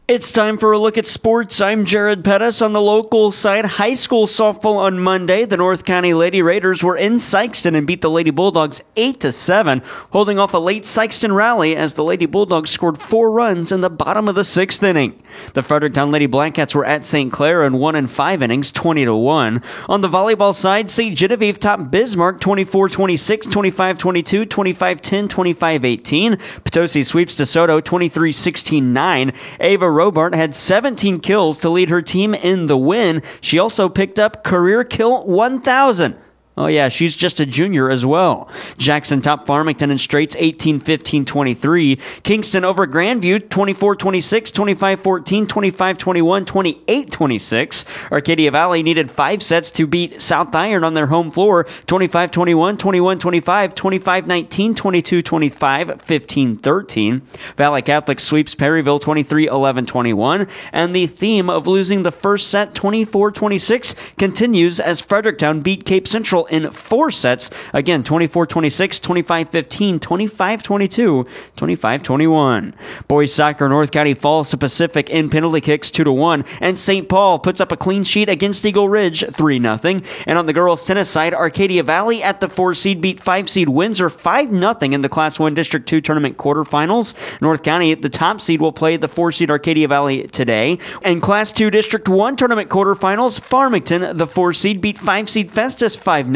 [0.05, 1.61] It's time for a look at sports.
[1.61, 3.63] I'm Jared Pettis on the local side.
[3.63, 5.45] High school softball on Monday.
[5.45, 9.31] The North County Lady Raiders were in Sikeston and beat the Lady Bulldogs 8 to
[9.31, 13.79] 7, holding off a late Sikeston rally as the Lady Bulldogs scored four runs in
[13.79, 15.23] the bottom of the sixth inning.
[15.53, 17.31] The Fredericktown Lady Blackcats were at St.
[17.31, 19.63] Clair and won in five innings, 20 to 1.
[19.87, 21.17] On the volleyball side, St.
[21.17, 26.35] Genevieve topped Bismarck 24 26, 25 22, 25 10, 25 18.
[26.35, 29.33] Potosi sweeps DeSoto 23 16 9.
[29.61, 33.21] Ava Robart had 17 kills to lead her team in the win.
[33.39, 36.17] She also picked up career kill 1,000.
[36.55, 38.47] Oh, yeah, she's just a junior as well.
[38.77, 41.95] Jackson top Farmington in straights 18 15 23.
[42.21, 47.85] Kingston over Grandview 24 26, 25 14, 25 21, 28 26.
[48.11, 52.77] Arcadia Valley needed five sets to beat South Iron on their home floor 25 21,
[52.77, 57.21] 21 25, 25 19, 22 25, 15 13.
[57.57, 60.47] Valley Catholic sweeps Perryville 23 11 21.
[60.71, 66.07] And the theme of losing the first set 24 26 continues as Fredericktown beat Cape
[66.07, 67.49] Central in four sets.
[67.73, 72.73] Again, 24 26, 25 15, 25 22, 25 21.
[73.07, 76.43] Boys soccer, North County falls to Pacific in penalty kicks 2 to 1.
[76.61, 77.07] And St.
[77.09, 80.01] Paul puts up a clean sheet against Eagle Ridge 3 0.
[80.25, 83.69] And on the girls' tennis side, Arcadia Valley at the 4 seed beat 5 seed
[83.69, 87.13] Windsor 5 0 in the Class 1 District 2 tournament quarterfinals.
[87.41, 90.79] North County, the top seed, will play the 4 seed Arcadia Valley today.
[91.01, 95.95] And Class 2 District 1 tournament quarterfinals, Farmington, the 4 seed, beat 5 seed Festus
[95.95, 96.32] 5 0.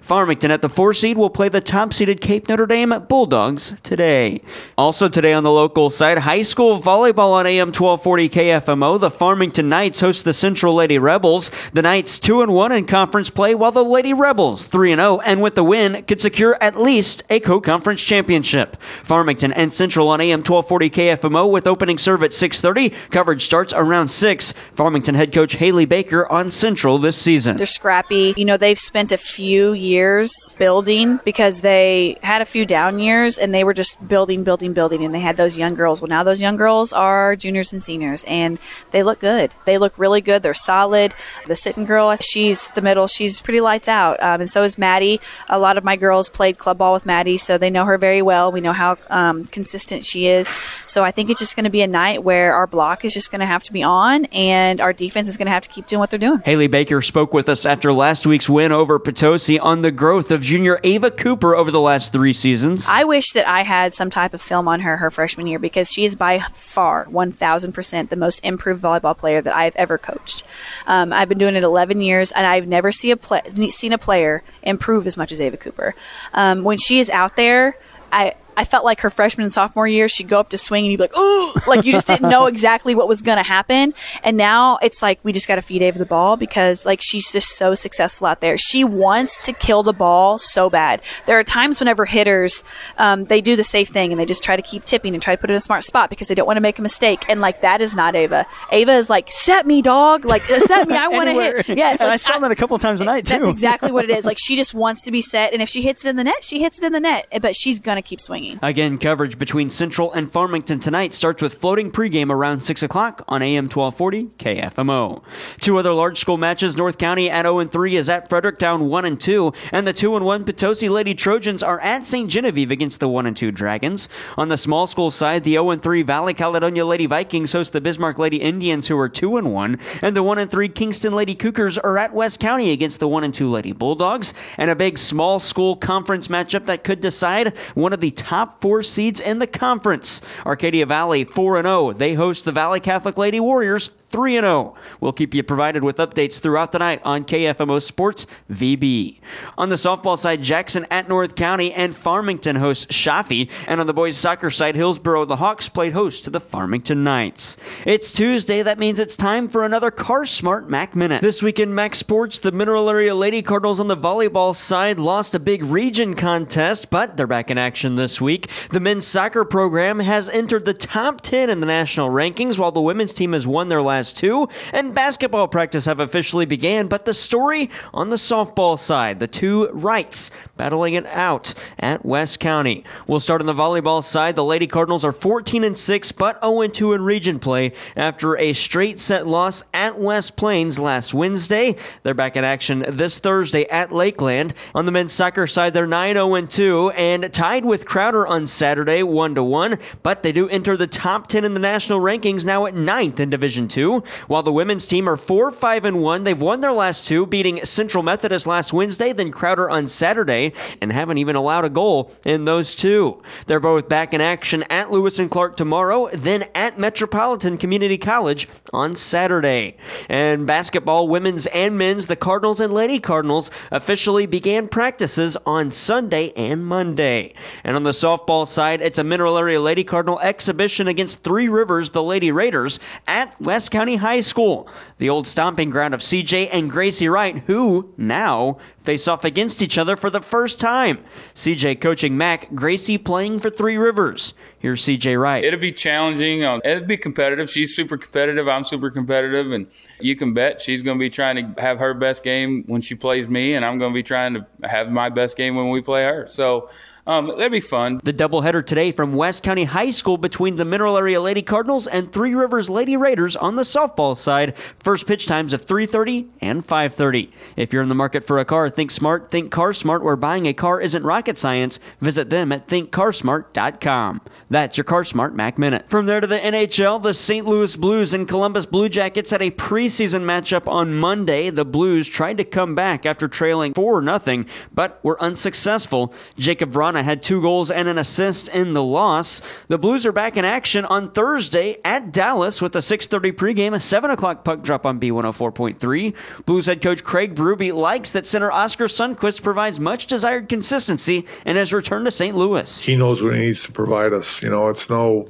[0.00, 4.40] Farmington at the 4 seed will play the top seeded Cape Notre Dame Bulldogs today.
[4.76, 9.00] Also today on the local side, high school volleyball on AM 1240 KFMO.
[9.00, 11.50] The Farmington Knights host the Central Lady Rebels.
[11.72, 15.20] The Knights 2 and 1 in conference play, while the Lady Rebels 3 and 0
[15.24, 18.76] and with the win could secure at least a co-conference championship.
[19.02, 22.92] Farmington and Central on AM 1240 KFMO with opening serve at 6:30.
[23.10, 24.52] Coverage starts around 6.
[24.72, 27.56] Farmington head coach Haley Baker on Central this season.
[27.56, 28.34] They're scrappy.
[28.36, 33.38] You know, they've spent a few years building because they had a few down years
[33.38, 35.04] and they were just building, building, building.
[35.04, 36.00] And they had those young girls.
[36.00, 38.58] Well, now those young girls are juniors and seniors and
[38.92, 39.52] they look good.
[39.64, 40.42] They look really good.
[40.42, 41.14] They're solid.
[41.46, 43.06] The sitting girl, she's the middle.
[43.06, 44.22] She's pretty lights out.
[44.22, 45.20] Um, and so is Maddie.
[45.48, 48.22] A lot of my girls played club ball with Maddie, so they know her very
[48.22, 48.52] well.
[48.52, 50.48] We know how um, consistent she is.
[50.86, 53.30] So I think it's just going to be a night where our block is just
[53.30, 55.86] going to have to be on and our defense is going to have to keep
[55.86, 56.40] doing what they're doing.
[56.40, 60.42] Haley Baker spoke with us after last week's win over Potosi on the growth of
[60.42, 62.86] junior Ava Cooper over the last three seasons.
[62.86, 65.90] I wish that I had some type of film on her her freshman year because
[65.90, 70.42] she is by far 1000% the most improved volleyball player that I've ever coached.
[70.86, 73.40] Um, I've been doing it 11 years and I've never see a play,
[73.70, 75.94] seen a player improve as much as Ava Cooper.
[76.34, 77.74] Um, when she is out there,
[78.12, 80.92] I I felt like her freshman and sophomore year, she'd go up to swing and
[80.92, 83.94] you'd be like, ooh, like you just didn't know exactly what was going to happen.
[84.22, 87.32] And now it's like, we just got to feed Ava the ball because like she's
[87.32, 88.56] just so successful out there.
[88.58, 91.02] She wants to kill the ball so bad.
[91.26, 92.64] There are times whenever hitters,
[92.98, 95.34] um, they do the safe thing and they just try to keep tipping and try
[95.34, 97.24] to put it in a smart spot because they don't want to make a mistake.
[97.28, 98.46] And like, that is not Ava.
[98.72, 100.24] Ava is like, set me, dog.
[100.24, 100.96] Like, set me.
[100.96, 101.76] I want to hit.
[101.76, 102.00] Yes.
[102.00, 103.34] And like, I saw that a couple times a night, too.
[103.34, 104.16] That's exactly what it is.
[104.26, 105.52] Like, she just wants to be set.
[105.52, 107.28] And if she hits it in the net, she hits it in the net.
[107.40, 108.45] But she's going to keep swinging.
[108.62, 113.42] Again, coverage between Central and Farmington tonight starts with floating pregame around 6 o'clock on
[113.42, 115.22] AM 1240 KFMO.
[115.58, 119.20] Two other large school matches North County at 0 3 is at Fredericktown 1 and
[119.20, 122.30] 2, and the 2 1 Potosi Lady Trojans are at St.
[122.30, 124.08] Genevieve against the 1 2 Dragons.
[124.36, 128.18] On the small school side, the 0 3 Valley Caledonia Lady Vikings host the Bismarck
[128.18, 132.14] Lady Indians, who are 2 1, and the 1 3 Kingston Lady Cougars are at
[132.14, 136.66] West County against the 1 2 Lady Bulldogs, and a big small school conference matchup
[136.66, 140.20] that could decide one of the top four seeds in the conference.
[140.44, 141.92] Arcadia Valley 4 0.
[141.94, 144.74] They host the Valley Catholic Lady Warriors 3 0.
[145.00, 149.18] We'll keep you provided with updates throughout the night on KFMO Sports VB.
[149.58, 153.50] On the softball side, Jackson at North County and Farmington hosts Shafi.
[153.66, 157.56] And on the boys soccer side, Hillsboro, the Hawks played host to the Farmington Knights.
[157.84, 158.62] It's Tuesday.
[158.62, 161.20] That means it's time for another Car Smart Mac Minute.
[161.20, 165.34] This week in Mac Sports, the Mineral Area Lady Cardinals on the volleyball side lost
[165.34, 168.48] a big region contest, but they're back in action this week.
[168.70, 172.80] The men's soccer program has entered the top 10 in the national rankings, while the
[172.80, 176.86] women's team has won their last two, and basketball practice have officially began.
[176.86, 182.40] But the story on the softball side, the two rights battling it out at West
[182.40, 182.84] County.
[183.06, 184.36] We'll start on the volleyball side.
[184.36, 188.36] The Lady Cardinals are 14 and 6, but 0 and 2 in region play after
[188.38, 191.76] a straight set loss at West Plains last Wednesday.
[192.02, 194.54] They're back in action this Thursday at Lakeland.
[194.74, 199.02] On the men's soccer side, they're 9 0 2 and tied with Crowder on Saturday,
[199.02, 202.74] 1 1, but they do enter the top 10 in the national rankings now at
[202.74, 203.85] 9th in Division 2,
[204.26, 206.24] while the women's team are 4 5 and 1.
[206.24, 210.92] They've won their last two, beating Central Methodist last Wednesday, then Crowder on Saturday, and
[210.92, 213.22] haven't even allowed a goal in those two.
[213.46, 218.48] They're both back in action at Lewis and Clark tomorrow, then at Metropolitan Community College
[218.72, 219.76] on Saturday.
[220.08, 226.32] And basketball, women's and men's, the Cardinals and Lady Cardinals officially began practices on Sunday
[226.36, 227.34] and Monday.
[227.64, 231.90] And on the softball side, it's a Mineral Area Lady Cardinal exhibition against Three Rivers,
[231.90, 236.70] the Lady Raiders, at West County High School, the old stomping ground of CJ and
[236.70, 238.56] Gracie Wright, who now
[238.86, 241.04] face off against each other for the first time.
[241.34, 244.32] CJ coaching Mac, Gracie playing for Three Rivers.
[244.58, 245.44] Here's CJ Wright.
[245.44, 246.44] It'll be challenging.
[246.44, 247.50] Um, it'll be competitive.
[247.50, 248.48] She's super competitive.
[248.48, 249.52] I'm super competitive.
[249.52, 249.66] And
[250.00, 252.94] you can bet she's going to be trying to have her best game when she
[252.94, 255.82] plays me, and I'm going to be trying to have my best game when we
[255.82, 256.26] play her.
[256.26, 256.70] So
[257.06, 258.00] um, that'd be fun.
[258.02, 262.12] The doubleheader today from West County High School between the Mineral Area Lady Cardinals and
[262.12, 264.56] Three Rivers Lady Raiders on the softball side.
[264.58, 267.30] First pitch times of 3:30 and 5:30.
[267.56, 270.46] If you're in the market for a car, think smart, think Car Smart, where buying
[270.46, 271.80] a car isn't rocket science.
[272.00, 274.20] Visit them at thinkcarsmart.com.
[274.50, 275.88] That's your Car Smart Mac Minute.
[275.88, 277.46] From there to the NHL, the St.
[277.46, 281.50] Louis Blues and Columbus Blue Jackets had a preseason matchup on Monday.
[281.50, 286.14] The Blues tried to come back after trailing 4 0, but were unsuccessful.
[286.38, 289.40] Jakub Vrana had two goals and an assist in the loss.
[289.68, 293.80] The Blues are back in action on Thursday at Dallas with a 6:30 pregame, a
[293.80, 296.14] 7 o'clock puck drop on B104.3.
[296.44, 301.56] Blues head coach Craig Berube likes that center Oskar Sundqvist provides much desired consistency and
[301.56, 302.34] has returned to St.
[302.34, 302.80] Louis.
[302.82, 304.42] He knows what he needs to provide us.
[304.42, 305.28] You know, it's no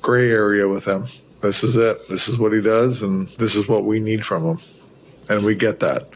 [0.00, 1.06] gray area with him.
[1.40, 2.08] This is it.
[2.08, 4.58] This is what he does, and this is what we need from him.
[5.28, 6.10] And we get that.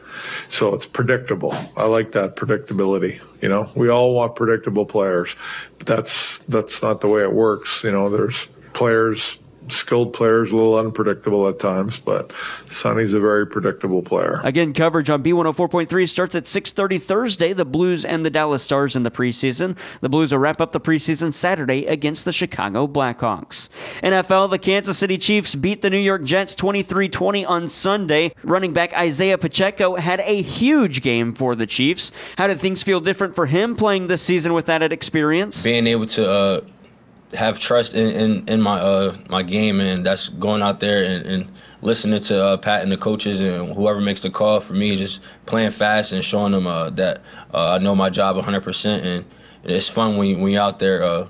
[0.48, 1.56] So it's predictable.
[1.76, 3.20] I like that predictability.
[3.42, 5.34] You know, we all want predictable players,
[5.78, 7.82] but that's that's not the way it works.
[7.82, 9.40] You know, there's players
[9.72, 12.32] skilled players, a little unpredictable at times, but
[12.68, 14.40] Sonny's a very predictable player.
[14.44, 17.52] Again, coverage on B104.3 starts at 6:30 Thursday.
[17.52, 19.76] The Blues and the Dallas Stars in the preseason.
[20.00, 23.68] The Blues will wrap up the preseason Saturday against the Chicago Blackhawks.
[24.02, 28.32] NFL: The Kansas City Chiefs beat the New York Jets 23-20 on Sunday.
[28.42, 32.12] Running back Isaiah Pacheco had a huge game for the Chiefs.
[32.36, 35.62] How did things feel different for him playing this season with that experience?
[35.62, 36.30] Being able to.
[36.30, 36.60] Uh
[37.34, 41.26] have trust in, in, in my uh, my game, and that's going out there and,
[41.26, 41.52] and
[41.82, 44.60] listening to uh, Pat and the coaches and whoever makes the call.
[44.60, 47.22] For me, just playing fast and showing them uh, that
[47.52, 49.24] uh, I know my job 100%, and
[49.64, 51.28] it's fun when, when you're out there uh,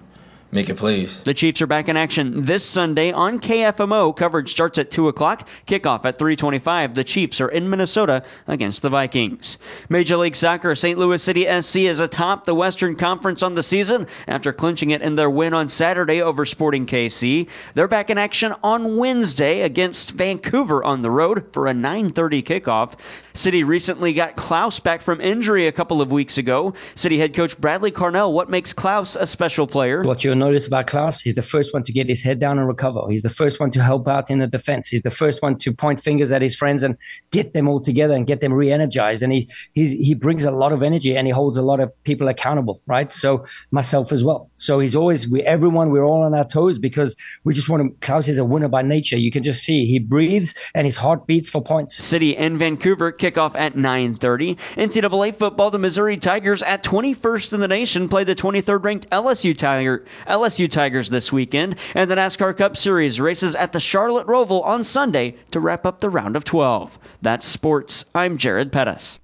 [0.51, 1.23] making plays.
[1.23, 4.17] The Chiefs are back in action this Sunday on KFMO.
[4.17, 6.95] Coverage starts at 2 o'clock, kickoff at 325.
[6.95, 9.59] The Chiefs are in Minnesota against the Vikings.
[9.89, 10.99] Major League Soccer, St.
[10.99, 15.17] Louis City SC is atop the Western Conference on the season after clinching it in
[15.17, 17.49] their win on Saturday over Sporting KC.
[17.75, 22.99] They're back in action on Wednesday against Vancouver on the road for a 9.30 kickoff.
[23.39, 26.75] City recently got Klauss back from injury a couple of weeks ago.
[26.97, 30.03] City head coach Bradley Carnell, what makes Klauss a special player?
[30.03, 32.67] What you'll notice about Klauss, he's the first one to get his head down and
[32.67, 33.03] recover.
[33.09, 34.89] He's the first one to help out in the defense.
[34.89, 36.97] He's the first one to point fingers at his friends and
[37.31, 39.23] get them all together and get them re-energized.
[39.23, 41.95] And he he's, he brings a lot of energy and he holds a lot of
[42.03, 43.13] people accountable, right?
[43.13, 44.51] So myself as well.
[44.57, 47.15] So he's always we everyone we're all on our toes because
[47.45, 48.05] we just want to.
[48.05, 49.17] Klauss is a winner by nature.
[49.17, 51.95] You can just see he breathes and his heart beats for points.
[51.95, 54.57] City and Vancouver kickoff at 9:30.
[54.77, 59.57] NCAA football, the Missouri Tigers at 21st in the nation play the 23rd ranked LSU
[59.57, 64.65] Tiger LSU Tigers this weekend, and the NASCAR Cup Series races at the Charlotte Roval
[64.65, 66.99] on Sunday to wrap up the round of 12.
[67.23, 68.05] That's sports.
[68.15, 69.19] I'm Jared Pettis.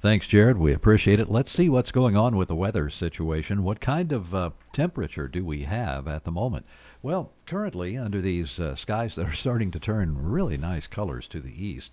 [0.00, 0.58] Thanks, Jared.
[0.58, 1.28] We appreciate it.
[1.28, 3.64] Let's see what's going on with the weather situation.
[3.64, 6.66] What kind of uh, temperature do we have at the moment?
[7.02, 11.40] Well, currently, under these uh, skies that are starting to turn really nice colors to
[11.40, 11.90] the east,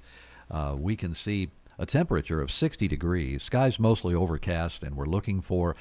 [0.50, 3.43] uh, we can see a temperature of 60 degrees.
[3.43, 5.76] Skies mostly overcast, and we're looking for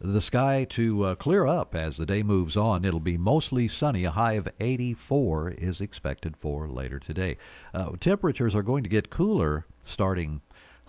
[0.00, 2.84] the sky to uh, clear up as the day moves on.
[2.84, 4.04] It'll be mostly sunny.
[4.04, 7.36] A high of 84 is expected for later today.
[7.74, 10.40] Uh, temperatures are going to get cooler starting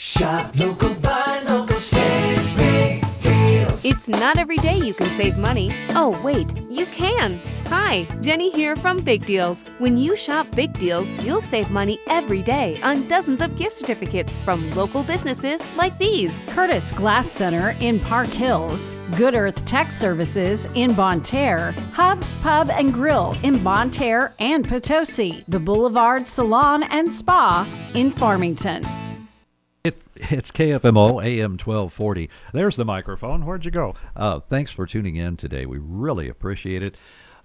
[0.00, 3.84] Shop local, buy local, save big deals.
[3.84, 5.72] It's not every day you can save money.
[5.96, 7.40] Oh, wait, you can.
[7.66, 9.64] Hi, Jenny here from Big Deals.
[9.78, 14.36] When you shop Big Deals, you'll save money every day on dozens of gift certificates
[14.44, 20.68] from local businesses like these Curtis Glass Center in Park Hills, Good Earth Tech Services
[20.76, 26.84] in Bonne Terre, Hubs Pub and Grill in Bonne Terre and Potosi, the Boulevard Salon
[26.84, 28.84] and Spa in Farmington.
[29.84, 32.28] It, it's KFMO AM 1240.
[32.52, 33.46] There's the microphone.
[33.46, 33.94] Where'd you go?
[34.16, 35.66] Uh, thanks for tuning in today.
[35.66, 36.96] We really appreciate it.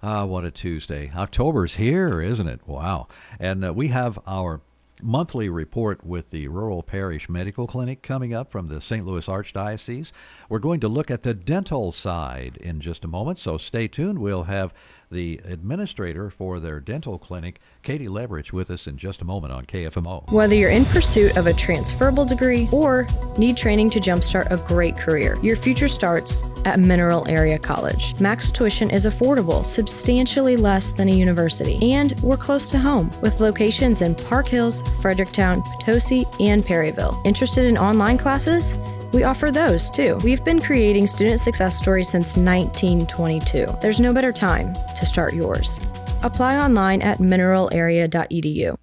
[0.02, 1.12] Uh, what a Tuesday.
[1.14, 2.60] October's here, isn't it?
[2.66, 3.06] Wow.
[3.38, 4.60] And uh, we have our
[5.02, 9.06] monthly report with the Rural Parish Medical Clinic coming up from the St.
[9.06, 10.10] Louis Archdiocese.
[10.48, 14.18] We're going to look at the dental side in just a moment, so stay tuned.
[14.18, 14.74] We'll have
[15.14, 19.64] the administrator for their dental clinic, Katie Leverage, with us in just a moment on
[19.64, 20.30] KFMO.
[20.30, 23.06] Whether you're in pursuit of a transferable degree or
[23.38, 28.18] need training to jumpstart a great career, your future starts at Mineral Area College.
[28.20, 33.40] Max tuition is affordable, substantially less than a university, and we're close to home with
[33.40, 37.20] locations in Park Hills, Fredericktown, Potosi, and Perryville.
[37.24, 38.76] Interested in online classes?
[39.14, 40.16] We offer those too.
[40.24, 43.78] We've been creating student success stories since 1922.
[43.80, 45.80] There's no better time to start yours.
[46.24, 48.74] Apply online at mineralarea.edu.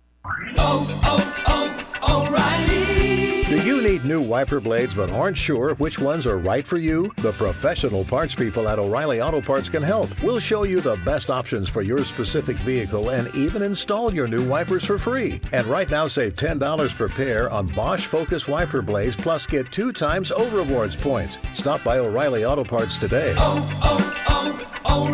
[3.52, 7.12] Do you need new wiper blades but aren't sure which ones are right for you?
[7.18, 10.08] The professional parts people at O'Reilly Auto Parts can help.
[10.24, 14.48] We'll show you the best options for your specific vehicle and even install your new
[14.48, 15.42] wipers for free.
[15.52, 19.92] And right now, save $10 per pair on Bosch Focus wiper blades plus get two
[19.92, 21.38] times O Rewards points.
[21.54, 23.34] Stop by O'Reilly Auto Parts today.
[23.36, 25.10] Oh, oh, oh,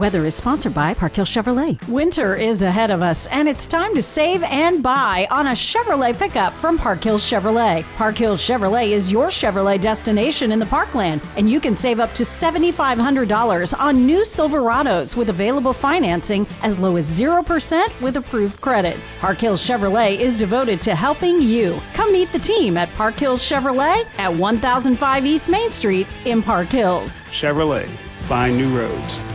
[0.00, 1.86] Weather is sponsored by Park Hill Chevrolet.
[1.86, 6.16] Winter is ahead of us, and it's time to save and buy on a Chevrolet
[6.16, 7.84] pickup from Park Hill Chevrolet.
[7.96, 12.14] Park Hill Chevrolet is your Chevrolet destination in the Parkland, and you can save up
[12.14, 18.96] to $7,500 on new Silverados with available financing as low as 0% with approved credit.
[19.18, 21.78] Park Hill Chevrolet is devoted to helping you.
[21.92, 26.68] Come meet the team at Park Hill Chevrolet at 1005 East Main Street in Park
[26.68, 27.26] Hills.
[27.26, 27.86] Chevrolet,
[28.26, 29.29] find new roads.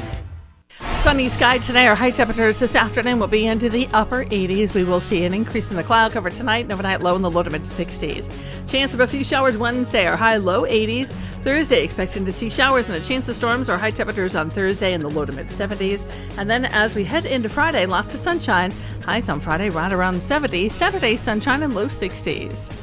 [1.06, 1.86] Sunny sky today.
[1.86, 4.74] Our high temperatures this afternoon will be into the upper 80s.
[4.74, 7.30] We will see an increase in the cloud cover tonight and overnight low in the
[7.30, 8.28] low to mid 60s.
[8.68, 10.08] Chance of a few showers Wednesday.
[10.08, 11.14] Our high low 80s.
[11.44, 13.70] Thursday expecting to see showers and a chance of storms.
[13.70, 16.10] Our high temperatures on Thursday in the low to mid 70s.
[16.40, 18.74] And then as we head into Friday, lots of sunshine.
[19.04, 20.70] Highs on Friday right around 70.
[20.70, 22.74] Saturday sunshine and low 60s.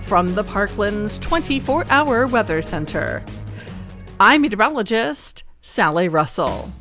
[0.00, 3.24] From the Parklands 24 hour weather center.
[4.18, 6.72] I'm meteorologist Sally Russell.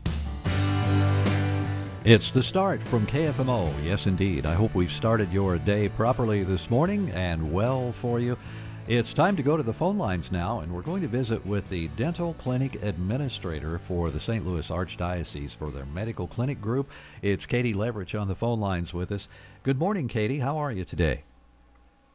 [2.04, 3.72] It's the start from KFMO.
[3.86, 4.48] Yes, indeed.
[4.48, 8.40] I hope we've started your day properly this morning and well for you.
[8.88, 11.70] It's time to go to the phone lines now, and we're going to visit with
[11.70, 14.44] the dental clinic administrator for the St.
[14.44, 16.90] Louis Archdiocese for their medical clinic group.
[17.22, 19.28] It's Katie Leverage on the phone lines with us.
[19.62, 20.40] Good morning, Katie.
[20.40, 21.22] How are you today?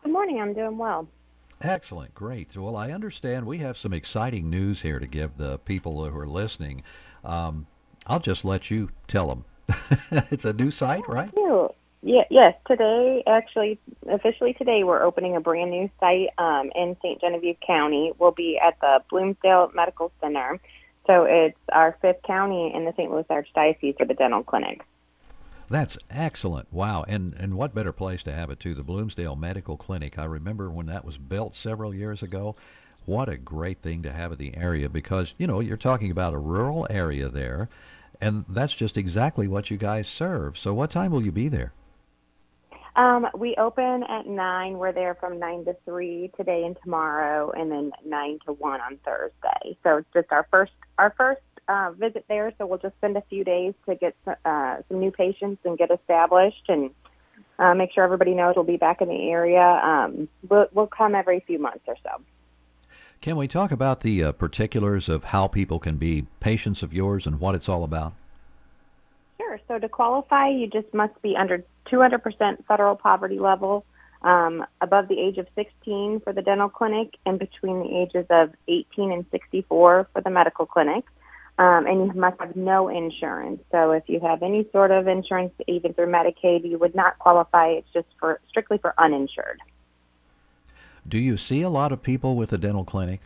[0.02, 0.40] Good morning.
[0.40, 1.06] I'm doing well.
[1.60, 2.12] Excellent.
[2.12, 2.56] Great.
[2.56, 6.26] Well, I understand we have some exciting news here to give the people who are
[6.26, 6.82] listening.
[7.24, 7.68] Um,
[8.08, 9.44] I'll just let you tell them.
[10.30, 11.30] it's a new site, right?
[12.06, 12.54] Yeah, yes.
[12.68, 17.20] Today, actually, officially today, we're opening a brand new site um, in St.
[17.20, 18.12] Genevieve County.
[18.16, 20.60] We'll be at the Bloomsdale Medical Center.
[21.08, 23.10] So it's our fifth county in the St.
[23.10, 24.82] Louis Archdiocese for the dental clinic.
[25.68, 26.72] That's excellent.
[26.72, 27.04] Wow.
[27.08, 30.16] And and what better place to have it to the Bloomsdale Medical Clinic.
[30.16, 32.54] I remember when that was built several years ago.
[33.04, 36.34] What a great thing to have in the area because, you know, you're talking about
[36.34, 37.68] a rural area there
[38.20, 40.58] and that's just exactly what you guys serve.
[40.58, 41.72] So what time will you be there?
[42.96, 44.78] Um, we open at nine.
[44.78, 48.98] We're there from nine to three today and tomorrow, and then nine to one on
[49.04, 49.76] Thursday.
[49.82, 52.52] So it's just our first our first uh, visit there.
[52.56, 55.90] So we'll just spend a few days to get uh, some new patients and get
[55.90, 56.90] established and
[57.58, 59.60] uh, make sure everybody knows we'll be back in the area.
[59.62, 62.22] Um, we'll, we'll come every few months or so.
[63.20, 67.26] Can we talk about the uh, particulars of how people can be patients of yours
[67.26, 68.12] and what it's all about?
[69.38, 69.58] Sure.
[69.68, 73.84] So to qualify, you just must be under 200% federal poverty level,
[74.22, 78.52] um, above the age of 16 for the dental clinic, and between the ages of
[78.68, 81.04] 18 and 64 for the medical clinic.
[81.58, 83.62] Um, and you must have no insurance.
[83.72, 87.68] So if you have any sort of insurance, even through Medicaid, you would not qualify.
[87.68, 89.60] It's just for strictly for uninsured.
[91.08, 93.20] Do you see a lot of people with a dental clinic?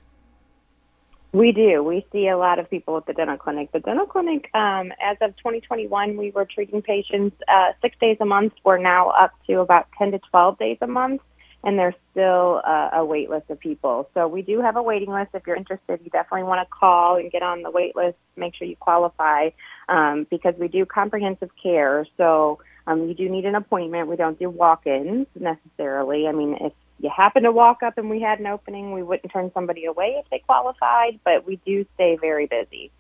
[1.32, 1.82] We do.
[1.82, 3.70] We see a lot of people at the dental clinic.
[3.72, 8.26] The dental clinic, um, as of 2021, we were treating patients uh, six days a
[8.26, 8.52] month.
[8.64, 11.22] We're now up to about 10 to 12 days a month,
[11.62, 14.10] and there's still uh, a wait list of people.
[14.12, 15.30] So we do have a waiting list.
[15.32, 18.18] If you're interested, you definitely want to call and get on the wait list.
[18.36, 19.50] Make sure you qualify
[19.88, 22.06] um, because we do comprehensive care.
[22.16, 22.58] So
[22.88, 24.08] um, you do need an appointment.
[24.08, 26.26] We don't do walk-ins necessarily.
[26.26, 29.32] I mean, if you happen to walk up and we had an opening, we wouldn't
[29.32, 32.90] turn somebody away if they qualified, but we do stay very busy.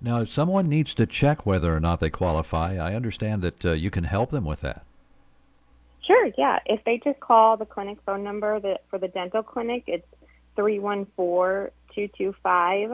[0.00, 3.72] Now, if someone needs to check whether or not they qualify, I understand that uh,
[3.72, 4.84] you can help them with that.
[6.02, 6.58] Sure, yeah.
[6.66, 10.06] If they just call the clinic phone number that for the dental clinic, it's
[10.54, 12.90] three one four two two five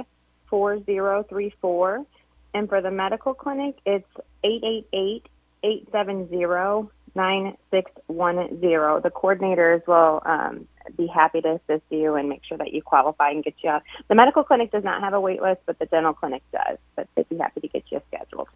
[0.47, 2.07] four zero three four,
[2.55, 4.09] and for the medical clinic, it's
[4.45, 5.27] eight eight eight
[5.65, 9.03] eight seven zero 9610.
[9.03, 13.31] The coordinators will um, be happy to assist you and make sure that you qualify
[13.31, 13.83] and get you out.
[14.09, 16.79] The medical clinic does not have a wait list, but the dental clinic does.
[16.97, 18.49] But they'd be happy to get you scheduled.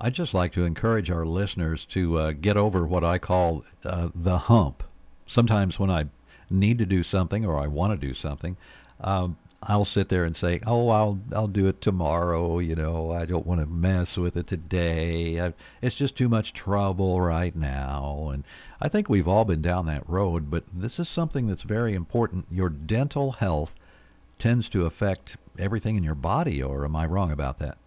[0.00, 4.08] I'd just like to encourage our listeners to uh, get over what I call uh,
[4.14, 4.82] the hump.
[5.26, 6.06] Sometimes when I
[6.50, 8.56] need to do something or I want to do something,
[9.00, 13.24] um, I'll sit there and say, "Oh, I'll I'll do it tomorrow." You know, I
[13.24, 15.40] don't want to mess with it today.
[15.40, 18.30] I, it's just too much trouble right now.
[18.32, 18.44] And
[18.80, 20.50] I think we've all been down that road.
[20.50, 22.46] But this is something that's very important.
[22.50, 23.74] Your dental health
[24.38, 26.62] tends to affect everything in your body.
[26.62, 27.78] Or am I wrong about that?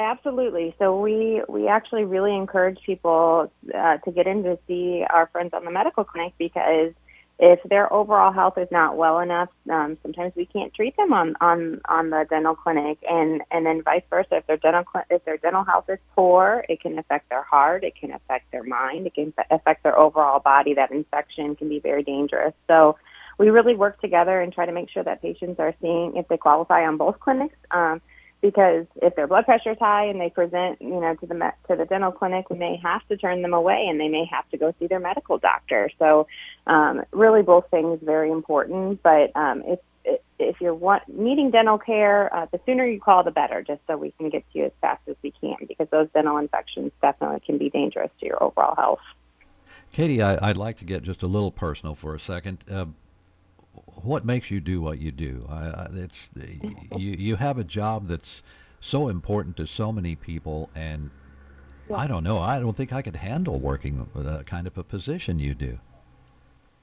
[0.00, 0.74] Absolutely.
[0.78, 5.50] So we we actually really encourage people uh, to get in to see our friends
[5.52, 6.92] on the medical clinic because
[7.42, 11.34] if their overall health is not well enough, um, sometimes we can't treat them on,
[11.40, 14.36] on, on the dental clinic, and, and then vice versa.
[14.36, 17.96] If their dental if their dental health is poor, it can affect their heart, it
[17.96, 20.74] can affect their mind, it can affect their overall body.
[20.74, 22.52] That infection can be very dangerous.
[22.68, 22.98] So
[23.38, 26.36] we really work together and try to make sure that patients are seeing if they
[26.36, 27.56] qualify on both clinics.
[27.70, 28.02] Um,
[28.40, 31.76] because if their blood pressure is high and they present, you know, to the to
[31.76, 34.56] the dental clinic, we may have to turn them away and they may have to
[34.56, 35.90] go see their medical doctor.
[35.98, 36.26] So,
[36.66, 39.02] um, really, both things very important.
[39.02, 39.78] But um, if
[40.38, 43.96] if you're want, needing dental care, uh, the sooner you call, the better, just so
[43.96, 47.40] we can get to you as fast as we can, because those dental infections definitely
[47.40, 49.00] can be dangerous to your overall health.
[49.92, 52.64] Katie, I, would like to get just a little personal for a second.
[52.70, 52.86] Uh,
[53.72, 55.46] what makes you do what you do?
[55.48, 57.16] I, it's you.
[57.18, 58.42] You have a job that's
[58.80, 61.10] so important to so many people, and.
[61.92, 62.38] I don't know.
[62.38, 65.80] I don't think I could handle working with a kind of a position you do.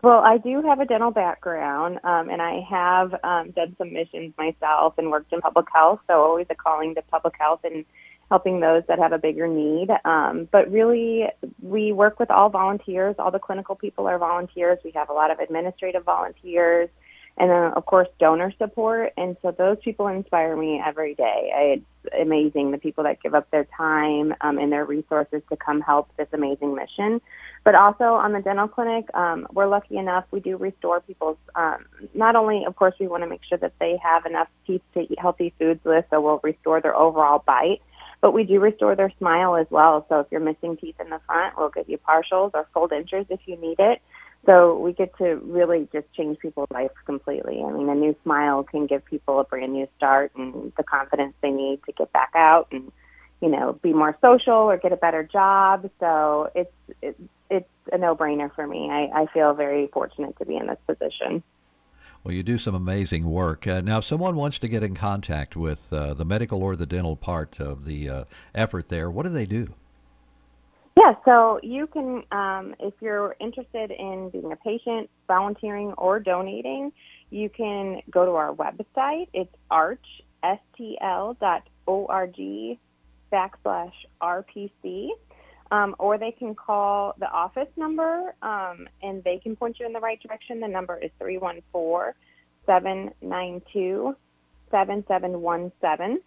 [0.04, 4.34] Well, I do have a dental background, um, and I have um, done some missions
[4.38, 6.02] myself and worked in public health.
[6.08, 7.84] So always a calling to public health and
[8.30, 9.90] helping those that have a bigger need.
[10.06, 11.28] Um, but really,
[11.62, 13.16] we work with all volunteers.
[13.20, 14.80] All the clinical people are volunteers.
[14.84, 16.90] We have a lot of administrative volunteers
[17.38, 22.16] and then of course donor support and so those people inspire me every day it's
[22.20, 26.10] amazing the people that give up their time um, and their resources to come help
[26.18, 27.22] this amazing mission
[27.64, 31.86] but also on the dental clinic um, we're lucky enough we do restore people's um,
[32.14, 35.02] not only of course we want to make sure that they have enough teeth to
[35.02, 37.82] eat healthy foods with so we'll restore their overall bite
[38.22, 41.20] but we do restore their smile as well so if you're missing teeth in the
[41.26, 44.02] front we'll give you partials or full dentures if you need it
[44.48, 47.62] so we get to really just change people's lives completely.
[47.62, 51.34] I mean, a new smile can give people a brand new start and the confidence
[51.42, 52.92] they need to get back out and,
[53.42, 55.90] you know, be more social or get a better job.
[56.00, 58.90] So it's it's, it's a no-brainer for me.
[58.90, 61.44] I, I feel very fortunate to be in this position.
[62.28, 63.66] Well, you do some amazing work.
[63.66, 66.86] Uh, now, if someone wants to get in contact with uh, the medical or the
[66.86, 68.24] dental part of the uh,
[68.54, 69.74] effort there, what do they do?
[70.98, 76.92] Yeah, so you can, um, if you're interested in being a patient, volunteering, or donating,
[77.30, 79.30] you can go to our website.
[79.32, 81.38] It's archstl.org
[83.32, 85.10] backslash RPC.
[85.70, 89.92] Um, or they can call the office number um, and they can point you in
[89.92, 90.62] the right direction.
[90.62, 92.14] The number is 314
[92.66, 94.16] 792
[94.72, 96.22] 7717.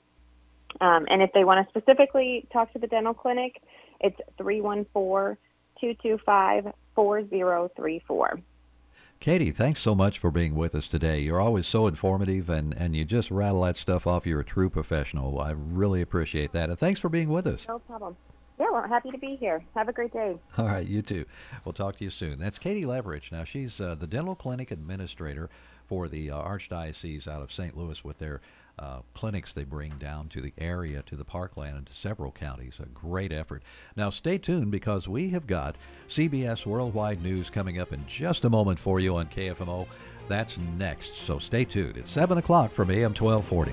[0.80, 3.60] Um, and if they want to specifically talk to the dental clinic,
[4.00, 5.36] it's 314
[5.80, 8.40] 225 4034.
[9.20, 11.20] Katie, thanks so much for being with us today.
[11.20, 14.26] You're always so informative and, and you just rattle that stuff off.
[14.26, 15.38] You're a true professional.
[15.40, 16.70] I really appreciate that.
[16.70, 17.68] And thanks for being with us.
[17.68, 18.16] No problem.
[18.60, 19.64] Yeah, well, happy to be here.
[19.74, 20.36] Have a great day.
[20.58, 21.24] All right, you too.
[21.64, 22.38] We'll talk to you soon.
[22.38, 23.32] That's Katie Leverage.
[23.32, 25.48] Now, she's uh, the dental clinic administrator
[25.88, 27.74] for the uh, Archdiocese out of St.
[27.74, 28.42] Louis with their
[28.78, 32.74] uh, clinics they bring down to the area, to the parkland, and to several counties.
[32.82, 33.62] A great effort.
[33.96, 38.50] Now, stay tuned because we have got CBS Worldwide News coming up in just a
[38.50, 39.86] moment for you on KFMO.
[40.28, 41.96] That's next, so stay tuned.
[41.96, 43.72] It's 7 o'clock from AM 1240.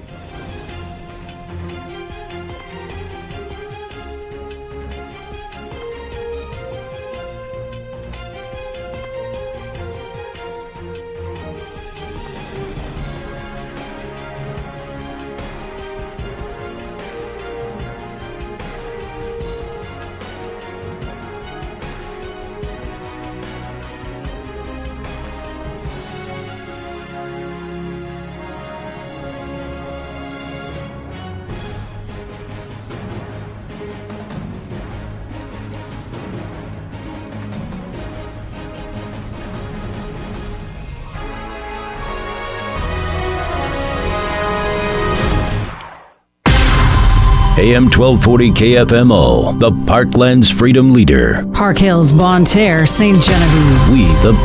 [47.78, 51.46] AM 1240 KFMO, the Parklands Freedom Leader.
[51.54, 53.22] Park Hills, Bonne Terre, St.
[53.22, 53.90] Genevieve.
[53.92, 54.34] We, the